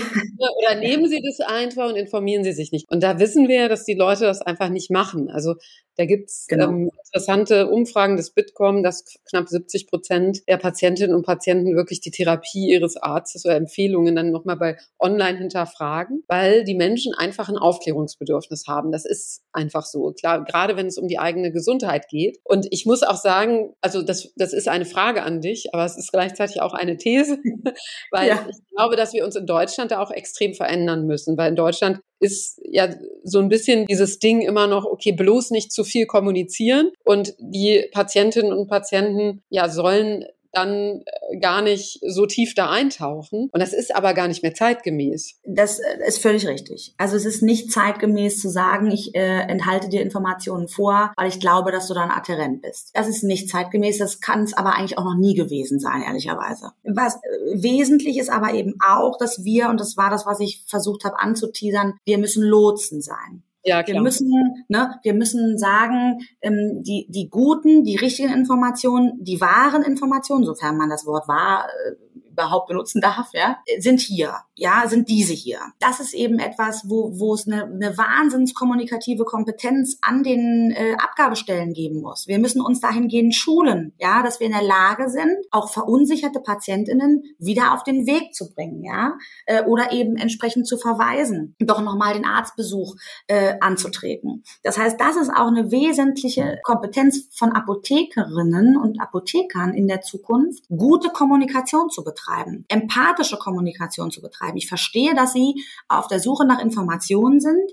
oder 0.59 0.75
nehmen 0.75 1.07
Sie 1.09 1.21
das 1.21 1.39
einfach 1.47 1.89
und 1.89 1.95
informieren 1.95 2.43
Sie 2.43 2.53
sich 2.53 2.71
nicht. 2.71 2.89
Und 2.89 3.01
da 3.01 3.19
wissen 3.19 3.47
wir, 3.47 3.69
dass 3.69 3.85
die 3.85 3.95
Leute 3.95 4.25
das 4.25 4.41
einfach 4.41 4.69
nicht 4.69 4.91
machen. 4.91 5.29
Also 5.29 5.55
da 5.95 6.05
gibt's 6.05 6.47
genau. 6.47 6.69
ähm, 6.69 6.89
interessante 7.05 7.69
Umfragen 7.69 8.17
des 8.17 8.31
Bitkom, 8.31 8.81
dass 8.81 9.05
knapp 9.29 9.47
70 9.47 9.87
Prozent 9.87 10.47
der 10.47 10.57
Patientinnen 10.57 11.15
und 11.15 11.25
Patienten 11.25 11.75
wirklich 11.75 12.01
die 12.01 12.09
Therapie 12.09 12.71
ihres 12.71 12.97
Arztes 12.97 13.45
oder 13.45 13.55
Empfehlungen 13.55 14.15
dann 14.15 14.31
nochmal 14.31 14.57
bei 14.57 14.77
online 14.99 15.37
hinterfragen, 15.37 16.23
weil 16.27 16.63
die 16.63 16.73
Menschen 16.73 17.13
einfach 17.13 17.49
ein 17.49 17.57
Aufklärungsbedürfnis 17.57 18.65
haben. 18.67 18.91
Das 18.91 19.05
ist 19.05 19.43
einfach 19.51 19.85
so. 19.85 20.11
Klar, 20.11 20.43
gerade 20.43 20.75
wenn 20.75 20.87
es 20.87 20.97
um 20.97 21.07
die 21.07 21.19
eigene 21.19 21.51
Gesundheit 21.51 22.07
geht. 22.07 22.39
Und 22.43 22.67
ich 22.71 22.85
muss 22.85 23.03
auch 23.03 23.17
sagen, 23.17 23.73
also 23.81 24.01
das, 24.01 24.33
das 24.35 24.53
ist 24.53 24.67
eine 24.67 24.85
Frage 24.85 25.23
an 25.23 25.41
dich, 25.41 25.73
aber 25.73 25.85
es 25.85 25.97
ist 25.97 26.11
gleichzeitig 26.11 26.61
auch 26.61 26.73
eine 26.73 26.97
These, 26.97 27.37
weil 28.11 28.29
ja. 28.29 28.47
ich 28.49 28.57
glaube, 28.75 28.95
dass 28.95 29.13
wir 29.13 29.23
uns 29.23 29.35
in 29.35 29.45
Deutschland 29.45 29.91
da 29.91 29.99
auch 29.99 30.11
extrem 30.11 30.55
verändern 30.55 31.05
müssen, 31.05 31.37
weil 31.37 31.49
in 31.49 31.55
Deutschland 31.55 31.99
ist 32.23 32.61
ja 32.63 32.87
so 33.23 33.39
ein 33.39 33.49
bisschen 33.49 33.85
dieses 33.85 34.19
Ding 34.19 34.41
immer 34.41 34.67
noch, 34.67 34.85
okay, 34.85 35.11
bloß 35.11 35.51
nicht 35.51 35.71
zu 35.71 35.83
viel 35.83 36.05
kommunizieren. 36.05 36.91
Und 37.03 37.35
die 37.37 37.85
Patientinnen 37.91 38.53
und 38.53 38.67
Patienten 38.67 39.43
ja 39.49 39.67
sollen 39.69 40.25
dann 40.53 41.03
äh, 41.05 41.39
gar 41.39 41.61
nicht 41.61 41.99
so 42.07 42.25
tief 42.25 42.55
da 42.55 42.69
eintauchen. 42.69 43.49
Und 43.51 43.59
das 43.59 43.73
ist 43.73 43.95
aber 43.95 44.13
gar 44.13 44.27
nicht 44.27 44.43
mehr 44.43 44.53
zeitgemäß. 44.53 45.39
Das 45.43 45.79
äh, 45.79 46.07
ist 46.07 46.19
völlig 46.19 46.47
richtig. 46.47 46.93
Also 46.97 47.15
es 47.15 47.25
ist 47.25 47.41
nicht 47.41 47.71
zeitgemäß 47.71 48.39
zu 48.39 48.49
sagen, 48.49 48.91
ich 48.91 49.15
äh, 49.15 49.41
enthalte 49.41 49.89
dir 49.89 50.01
Informationen 50.01 50.67
vor, 50.67 51.11
weil 51.17 51.27
ich 51.27 51.39
glaube, 51.39 51.71
dass 51.71 51.87
du 51.87 51.93
dann 51.93 52.11
adherent 52.11 52.61
bist. 52.61 52.91
Das 52.93 53.07
ist 53.07 53.23
nicht 53.23 53.49
zeitgemäß, 53.49 53.97
das 53.97 54.21
kann 54.21 54.43
es 54.43 54.53
aber 54.53 54.75
eigentlich 54.75 54.97
auch 54.97 55.03
noch 55.03 55.17
nie 55.17 55.33
gewesen 55.33 55.79
sein, 55.79 56.03
ehrlicherweise. 56.03 56.71
Was 56.83 57.15
äh, 57.15 57.19
wesentlich 57.61 58.17
ist 58.17 58.29
aber 58.29 58.53
eben 58.53 58.75
auch, 58.85 59.17
dass 59.17 59.43
wir, 59.43 59.69
und 59.69 59.79
das 59.79 59.97
war 59.97 60.09
das, 60.09 60.25
was 60.25 60.39
ich 60.39 60.63
versucht 60.67 61.03
habe 61.03 61.19
anzuteasern, 61.19 61.95
wir 62.05 62.17
müssen 62.17 62.43
Lotsen 62.43 63.01
sein. 63.01 63.43
Ja, 63.65 63.81
klar. 63.81 63.95
Wir 63.95 64.01
müssen, 64.01 64.65
ne, 64.67 64.99
wir 65.03 65.13
müssen 65.13 65.57
sagen, 65.57 66.19
ähm, 66.41 66.83
die, 66.83 67.07
die 67.09 67.29
guten, 67.29 67.83
die 67.83 67.95
richtigen 67.95 68.33
Informationen, 68.33 69.23
die 69.23 69.39
wahren 69.39 69.83
Informationen, 69.83 70.43
sofern 70.43 70.77
man 70.77 70.89
das 70.89 71.05
Wort 71.05 71.27
wahr 71.27 71.67
äh, 71.67 72.02
überhaupt 72.33 72.67
benutzen 72.67 72.99
darf, 72.99 73.29
ja, 73.33 73.57
sind 73.79 74.01
hier, 74.01 74.35
ja, 74.55 74.83
sind 74.87 75.07
diese 75.07 75.33
hier. 75.33 75.59
Das 75.79 75.99
ist 75.99 76.13
eben 76.13 76.39
etwas, 76.39 76.89
wo, 76.89 77.19
wo 77.19 77.33
es 77.33 77.47
eine, 77.47 77.65
eine 77.65 77.97
wahnsinnskommunikative 77.97 79.23
Kompetenz 79.23 79.97
an 80.01 80.23
den 80.23 80.71
äh, 80.71 80.95
Abgabestellen 80.95 81.73
geben 81.73 82.01
muss. 82.01 82.27
Wir 82.27 82.39
müssen 82.39 82.61
uns 82.61 82.81
dahingehend 82.81 83.35
schulen, 83.35 83.93
ja, 83.99 84.23
dass 84.23 84.39
wir 84.39 84.47
in 84.47 84.53
der 84.53 84.63
Lage 84.63 85.09
sind, 85.09 85.37
auch 85.51 85.71
verunsicherte 85.71 86.39
Patientinnen 86.39 87.23
wieder 87.37 87.73
auf 87.73 87.83
den 87.83 88.05
Weg 88.05 88.33
zu 88.33 88.53
bringen, 88.53 88.83
ja, 88.83 89.13
äh, 89.45 89.63
oder 89.63 89.91
eben 89.91 90.17
entsprechend 90.17 90.67
zu 90.67 90.77
verweisen, 90.77 91.55
doch 91.59 91.81
nochmal 91.81 92.15
den 92.15 92.25
Arztbesuch 92.25 92.95
äh, 93.27 93.55
anzutreten. 93.61 94.43
Das 94.63 94.77
heißt, 94.77 94.99
das 94.99 95.17
ist 95.17 95.29
auch 95.29 95.47
eine 95.47 95.71
wesentliche 95.71 96.59
Kompetenz 96.63 97.29
von 97.31 97.51
Apothekerinnen 97.51 98.75
und 98.75 98.99
Apothekern 98.99 99.73
in 99.73 99.87
der 99.87 100.01
Zukunft, 100.01 100.63
gute 100.69 101.09
Kommunikation 101.09 101.89
zu 101.89 102.03
betreiben 102.03 102.22
betreiben, 102.23 102.65
empathische 102.67 103.37
Kommunikation 103.37 104.11
zu 104.11 104.21
betreiben. 104.21 104.57
Ich 104.57 104.67
verstehe, 104.67 105.13
dass 105.15 105.33
Sie 105.33 105.63
auf 105.87 106.07
der 106.07 106.19
Suche 106.19 106.45
nach 106.45 106.59
Informationen 106.59 107.39
sind, 107.39 107.71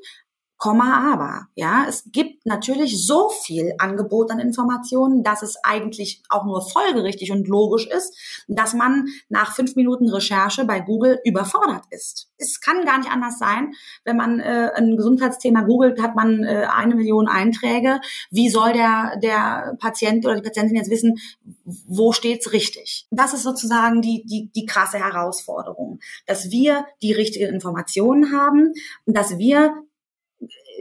Komma 0.60 1.10
aber. 1.14 1.46
Ja, 1.54 1.86
es 1.88 2.04
gibt 2.12 2.44
natürlich 2.44 3.06
so 3.06 3.30
viel 3.30 3.72
Angebot 3.78 4.30
an 4.30 4.38
Informationen, 4.40 5.24
dass 5.24 5.40
es 5.40 5.56
eigentlich 5.64 6.22
auch 6.28 6.44
nur 6.44 6.60
folgerichtig 6.60 7.32
und 7.32 7.48
logisch 7.48 7.86
ist, 7.86 8.14
dass 8.46 8.74
man 8.74 9.06
nach 9.30 9.54
fünf 9.54 9.74
Minuten 9.74 10.10
Recherche 10.10 10.66
bei 10.66 10.80
Google 10.80 11.18
überfordert 11.24 11.84
ist. 11.88 12.28
Es 12.36 12.60
kann 12.60 12.84
gar 12.84 12.98
nicht 12.98 13.10
anders 13.10 13.38
sein. 13.38 13.72
Wenn 14.04 14.18
man 14.18 14.38
äh, 14.38 14.70
ein 14.74 14.98
Gesundheitsthema 14.98 15.62
googelt, 15.62 16.02
hat 16.02 16.14
man 16.14 16.44
äh, 16.44 16.66
eine 16.70 16.94
Million 16.94 17.26
Einträge. 17.26 17.98
Wie 18.30 18.50
soll 18.50 18.74
der, 18.74 19.16
der 19.22 19.78
Patient 19.80 20.26
oder 20.26 20.36
die 20.36 20.42
Patientin 20.42 20.76
jetzt 20.76 20.90
wissen, 20.90 21.18
wo 21.64 22.12
steht's 22.12 22.52
richtig? 22.52 23.06
Das 23.10 23.32
ist 23.32 23.44
sozusagen 23.44 24.02
die, 24.02 24.26
die, 24.26 24.50
die 24.54 24.66
krasse 24.66 24.98
Herausforderung, 24.98 26.00
dass 26.26 26.50
wir 26.50 26.84
die 27.00 27.14
richtigen 27.14 27.46
Informationen 27.46 28.30
haben 28.30 28.74
und 29.06 29.16
dass 29.16 29.38
wir 29.38 29.72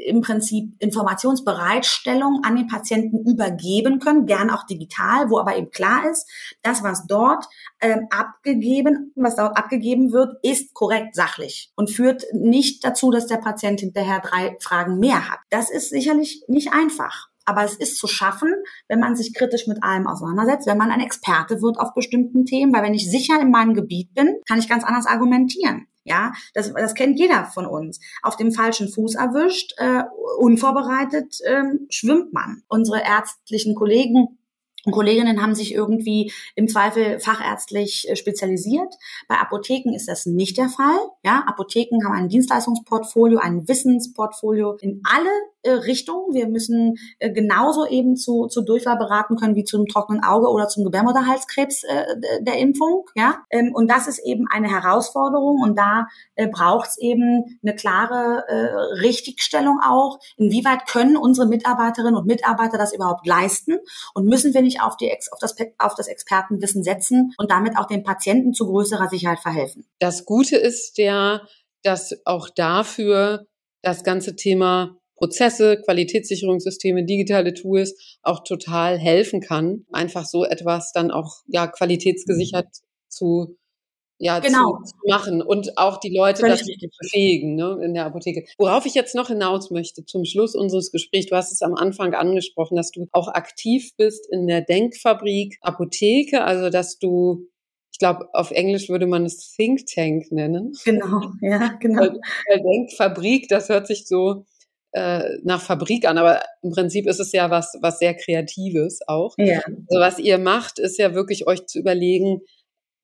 im 0.06 0.22
Prinzip 0.22 0.74
Informationsbereitstellung 0.80 2.42
an 2.44 2.56
den 2.56 2.68
Patienten 2.68 3.26
übergeben 3.30 4.00
können, 4.00 4.26
gern 4.26 4.50
auch 4.50 4.66
digital, 4.66 5.30
wo 5.30 5.40
aber 5.40 5.58
eben 5.58 5.72
klar 5.72 6.10
ist, 6.10 6.28
das, 6.62 6.84
was 6.84 7.06
dort 7.08 7.46
ähm, 7.82 8.08
abgegeben, 8.10 9.12
was 9.16 9.36
dort 9.36 9.58
abgegeben 9.58 10.12
wird, 10.12 10.38
ist 10.44 10.74
korrekt 10.74 11.16
sachlich 11.16 11.72
und 11.76 11.90
führt 11.90 12.24
nicht 12.34 12.84
dazu, 12.84 13.12
dass 13.12 13.28
der 13.28 13.38
Patient 13.38 13.80
hinterher 13.80 14.20
drei 14.20 14.58
Fragen 14.60 15.00
mehr 15.00 15.30
hat. 15.30 15.40
Das 15.50 15.70
ist 15.70 15.90
sicherlich 15.90 16.44
nicht 16.48 16.74
einfach. 16.74 17.30
Aber 17.46 17.64
es 17.64 17.74
ist 17.76 17.98
zu 17.98 18.06
schaffen, 18.06 18.54
wenn 18.88 19.00
man 19.00 19.16
sich 19.16 19.34
kritisch 19.34 19.66
mit 19.66 19.82
allem 19.82 20.06
auseinandersetzt, 20.06 20.68
wenn 20.68 20.78
man 20.78 20.92
ein 20.92 21.02
Experte 21.02 21.64
wird 21.64 21.80
auf 21.80 21.96
bestimmten 21.96 22.46
Themen, 22.46 22.72
weil 22.72 22.84
wenn 22.84 22.94
ich 22.94 23.10
sicher 23.10 23.42
in 23.42 23.50
meinem 23.50 23.74
Gebiet 23.74 24.14
bin, 24.14 24.36
kann 24.48 24.60
ich 24.60 24.70
ganz 24.70 24.84
anders 24.84 25.08
argumentieren. 25.08 25.88
Ja, 26.10 26.34
das, 26.56 26.74
das 26.74 26.96
kennt 26.96 27.20
jeder 27.20 27.46
von 27.46 27.68
uns. 27.68 28.00
Auf 28.24 28.36
dem 28.36 28.52
falschen 28.52 28.90
Fuß 28.90 29.14
erwischt, 29.14 29.74
äh, 29.78 30.02
unvorbereitet 30.40 31.38
ähm, 31.46 31.86
schwimmt 31.92 32.34
man. 32.34 32.64
Unsere 32.68 33.04
ärztlichen 33.04 33.76
Kollegen 33.76 34.39
Kolleginnen 34.92 35.42
haben 35.42 35.56
sich 35.56 35.74
irgendwie 35.74 36.32
im 36.56 36.68
Zweifel 36.68 37.20
fachärztlich 37.20 38.08
äh, 38.10 38.16
spezialisiert. 38.16 38.96
Bei 39.28 39.36
Apotheken 39.36 39.94
ist 39.94 40.08
das 40.08 40.26
nicht 40.26 40.58
der 40.58 40.70
Fall. 40.70 40.98
Ja, 41.24 41.44
Apotheken 41.48 42.04
haben 42.06 42.14
ein 42.14 42.30
Dienstleistungsportfolio, 42.30 43.40
ein 43.40 43.68
Wissensportfolio 43.68 44.78
in 44.82 45.02
alle 45.04 45.30
äh, 45.62 45.72
Richtung. 45.72 46.30
Wir 46.32 46.48
müssen 46.48 46.96
äh, 47.20 47.32
genauso 47.32 47.86
eben 47.86 48.16
zu, 48.16 48.48
zu 48.48 48.62
Durchfall 48.62 48.98
beraten 48.98 49.36
können 49.36 49.56
wie 49.56 49.66
zum 49.66 49.88
trockenen 49.88 50.24
Auge 50.24 50.48
oder 50.48 50.70
zum 50.70 50.86
Gebärmutterhalskrebs 50.86 51.84
äh, 51.84 52.06
der 52.42 52.58
Impfung. 52.60 53.06
Ja, 53.16 53.40
ähm, 53.50 53.72
und 53.74 53.90
das 53.90 54.08
ist 54.08 54.20
eben 54.20 54.46
eine 54.50 54.70
Herausforderung 54.70 55.62
und 55.62 55.78
da 55.78 56.08
äh, 56.36 56.48
braucht 56.48 56.90
es 56.90 56.98
eben 56.98 57.60
eine 57.62 57.76
klare 57.76 58.46
äh, 58.48 59.00
Richtigstellung 59.02 59.80
auch. 59.84 60.20
Inwieweit 60.38 60.88
können 60.88 61.18
unsere 61.18 61.48
Mitarbeiterinnen 61.48 62.16
und 62.16 62.26
Mitarbeiter 62.26 62.78
das 62.78 62.94
überhaupt 62.94 63.28
leisten 63.28 63.80
und 64.14 64.28
müssen 64.28 64.54
wir 64.54 64.62
nicht 64.62 64.69
auf, 64.82 64.98
die, 64.98 65.12
auf, 65.12 65.40
das, 65.40 65.56
auf 65.78 65.96
das 65.96 66.08
Expertenwissen 66.08 66.84
setzen 66.84 67.34
und 67.38 67.52
damit 67.52 67.78
auch 67.78 67.88
den 67.88 68.04
Patienten 68.04 68.54
zu 68.54 68.66
größerer 68.66 69.10
Sicherheit 69.10 69.40
verhelfen? 69.40 69.86
Das 70.00 70.26
Gute 70.26 70.58
ist 70.58 70.98
ja, 70.98 71.42
dass 71.84 72.16
auch 72.26 72.50
dafür 72.50 73.48
das 73.82 74.04
ganze 74.04 74.36
Thema 74.36 74.98
Prozesse, 75.16 75.82
Qualitätssicherungssysteme, 75.82 77.04
digitale 77.06 77.54
Tools 77.54 78.18
auch 78.22 78.44
total 78.44 78.98
helfen 78.98 79.42
kann, 79.42 79.86
einfach 79.92 80.26
so 80.26 80.46
etwas 80.46 80.92
dann 80.94 81.12
auch 81.12 81.42
ja 81.48 81.68
qualitätsgesichert 81.68 82.68
mhm. 82.68 82.86
zu 83.10 83.58
ja, 84.20 84.40
genau. 84.40 84.82
zu, 84.84 84.96
machen 85.08 85.42
und 85.42 85.78
auch 85.78 85.98
die 85.98 86.16
Leute 86.16 86.44
dazu 86.44 86.66
befähigen 87.02 87.56
ne, 87.56 87.80
in 87.82 87.94
der 87.94 88.06
Apotheke. 88.06 88.46
Worauf 88.58 88.86
ich 88.86 88.94
jetzt 88.94 89.16
noch 89.16 89.30
hinaus 89.30 89.72
möchte 89.72 90.06
zum 90.06 90.26
Schluss 90.26 90.56
unseres 90.56 90.92
Gesprächs, 90.92 91.28
du 91.28 91.36
hast 91.36 91.52
es 91.52 91.62
am 91.62 91.74
Anfang 91.76 92.14
angesprochen, 92.14 92.76
dass 92.76 92.92
du 92.92 93.08
auch 93.14 93.30
aktiv 93.30 93.96
bist 93.98 94.28
in 94.30 94.48
der 94.48 94.62
Denkfabrik 94.62 95.58
Apotheke, 95.62 96.44
also 96.44 96.70
dass 96.70 97.00
du 97.00 97.48
ich 97.92 98.00
glaube, 98.00 98.30
auf 98.34 98.52
Englisch 98.52 98.88
würde 98.88 99.08
man 99.08 99.26
es 99.26 99.52
Think 99.58 99.86
Tank 99.86 100.32
nennen. 100.32 100.74
Genau, 100.86 101.34
ja, 101.42 101.74
genau. 101.82 102.08
Denkfabrik, 102.48 103.50
das 103.50 103.68
hört 103.68 103.88
sich 103.88 104.08
so 104.08 104.46
äh, 104.92 105.38
nach 105.44 105.62
Fabrik 105.62 106.08
an, 106.08 106.18
aber 106.18 106.42
im 106.62 106.72
Prinzip 106.72 107.08
ist 107.08 107.20
es 107.20 107.32
ja 107.32 107.50
was, 107.50 107.78
was 107.82 108.00
sehr 108.00 108.14
Kreatives 108.16 109.00
auch. 109.08 109.36
Ja. 109.38 109.62
Also 109.66 110.00
was 110.00 110.20
ihr 110.20 110.38
macht, 110.38 110.80
ist 110.80 110.98
ja 110.98 111.14
wirklich 111.14 111.46
euch 111.46 111.66
zu 111.68 111.78
überlegen, 111.78 112.42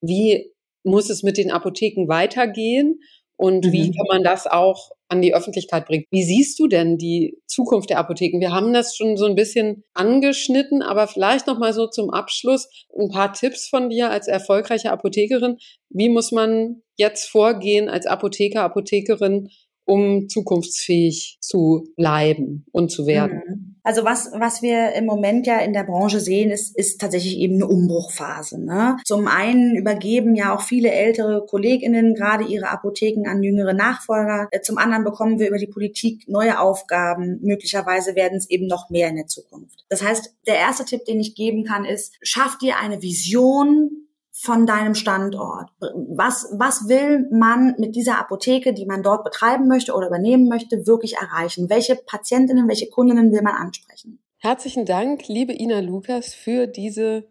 wie 0.00 0.50
muss 0.86 1.10
es 1.10 1.22
mit 1.22 1.36
den 1.36 1.50
Apotheken 1.50 2.08
weitergehen 2.08 3.00
und 3.36 3.66
mhm. 3.66 3.72
wie 3.72 3.90
kann 3.90 4.06
man 4.08 4.22
das 4.22 4.46
auch 4.46 4.90
an 5.08 5.22
die 5.22 5.34
Öffentlichkeit 5.34 5.86
bringen. 5.86 6.04
Wie 6.10 6.24
siehst 6.24 6.58
du 6.58 6.66
denn 6.66 6.96
die 6.98 7.38
Zukunft 7.46 7.90
der 7.90 7.98
Apotheken? 7.98 8.40
Wir 8.40 8.52
haben 8.52 8.72
das 8.72 8.96
schon 8.96 9.16
so 9.16 9.26
ein 9.26 9.36
bisschen 9.36 9.84
angeschnitten, 9.94 10.82
aber 10.82 11.06
vielleicht 11.06 11.46
noch 11.46 11.58
mal 11.58 11.72
so 11.72 11.86
zum 11.86 12.10
Abschluss 12.10 12.68
ein 12.98 13.10
paar 13.10 13.32
Tipps 13.32 13.68
von 13.68 13.88
dir 13.88 14.10
als 14.10 14.26
erfolgreiche 14.26 14.90
Apothekerin. 14.90 15.58
Wie 15.90 16.08
muss 16.08 16.32
man 16.32 16.82
jetzt 16.96 17.28
vorgehen 17.28 17.88
als 17.88 18.06
Apotheker, 18.06 18.62
Apothekerin, 18.62 19.50
um 19.86 20.28
zukunftsfähig 20.28 21.38
zu 21.40 21.88
bleiben 21.96 22.66
und 22.72 22.90
zu 22.90 23.06
werden. 23.06 23.42
Mhm. 23.46 23.65
Also 23.86 24.04
was, 24.04 24.32
was 24.32 24.62
wir 24.62 24.94
im 24.94 25.06
Moment 25.06 25.46
ja 25.46 25.60
in 25.60 25.72
der 25.72 25.84
Branche 25.84 26.18
sehen, 26.18 26.50
ist, 26.50 26.76
ist 26.76 27.00
tatsächlich 27.00 27.36
eben 27.38 27.54
eine 27.54 27.68
Umbruchphase. 27.68 28.60
Ne? 28.60 28.96
Zum 29.04 29.28
einen 29.28 29.76
übergeben 29.76 30.34
ja 30.34 30.52
auch 30.52 30.62
viele 30.62 30.90
ältere 30.90 31.46
KollegInnen 31.46 32.16
gerade 32.16 32.42
ihre 32.42 32.68
Apotheken 32.68 33.30
an 33.30 33.44
jüngere 33.44 33.74
Nachfolger. 33.74 34.48
Äh, 34.50 34.60
zum 34.62 34.76
anderen 34.76 35.04
bekommen 35.04 35.38
wir 35.38 35.46
über 35.46 35.58
die 35.58 35.68
Politik 35.68 36.26
neue 36.26 36.58
Aufgaben. 36.58 37.38
Möglicherweise 37.42 38.16
werden 38.16 38.38
es 38.38 38.50
eben 38.50 38.66
noch 38.66 38.90
mehr 38.90 39.08
in 39.08 39.16
der 39.16 39.28
Zukunft. 39.28 39.84
Das 39.88 40.02
heißt, 40.02 40.34
der 40.48 40.56
erste 40.56 40.84
Tipp, 40.84 41.04
den 41.04 41.20
ich 41.20 41.36
geben 41.36 41.62
kann, 41.62 41.84
ist, 41.84 42.12
schaff 42.22 42.58
dir 42.58 42.78
eine 42.78 43.02
Vision 43.02 44.05
von 44.42 44.66
deinem 44.66 44.94
Standort? 44.94 45.70
Was, 45.80 46.48
was 46.52 46.88
will 46.88 47.26
man 47.30 47.74
mit 47.78 47.96
dieser 47.96 48.18
Apotheke, 48.18 48.74
die 48.74 48.84
man 48.84 49.02
dort 49.02 49.24
betreiben 49.24 49.66
möchte 49.66 49.94
oder 49.94 50.08
übernehmen 50.08 50.48
möchte, 50.48 50.86
wirklich 50.86 51.16
erreichen? 51.16 51.70
Welche 51.70 51.96
Patientinnen, 51.96 52.68
welche 52.68 52.90
Kundinnen 52.90 53.32
will 53.32 53.42
man 53.42 53.54
ansprechen? 53.54 54.18
Herzlichen 54.38 54.84
Dank, 54.84 55.26
liebe 55.28 55.54
Ina 55.54 55.80
Lukas, 55.80 56.34
für 56.34 56.66
diese 56.66 57.24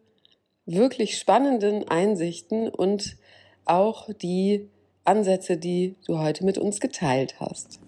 wirklich 0.65 1.19
spannenden 1.19 1.87
Einsichten 1.87 2.69
und 2.69 3.17
auch 3.65 4.09
die 4.13 4.67
Ansätze, 5.03 5.57
die 5.57 5.95
du 6.07 6.17
heute 6.17 6.43
mit 6.43 6.57
uns 6.57 6.79
geteilt 6.79 7.39
hast. 7.39 7.79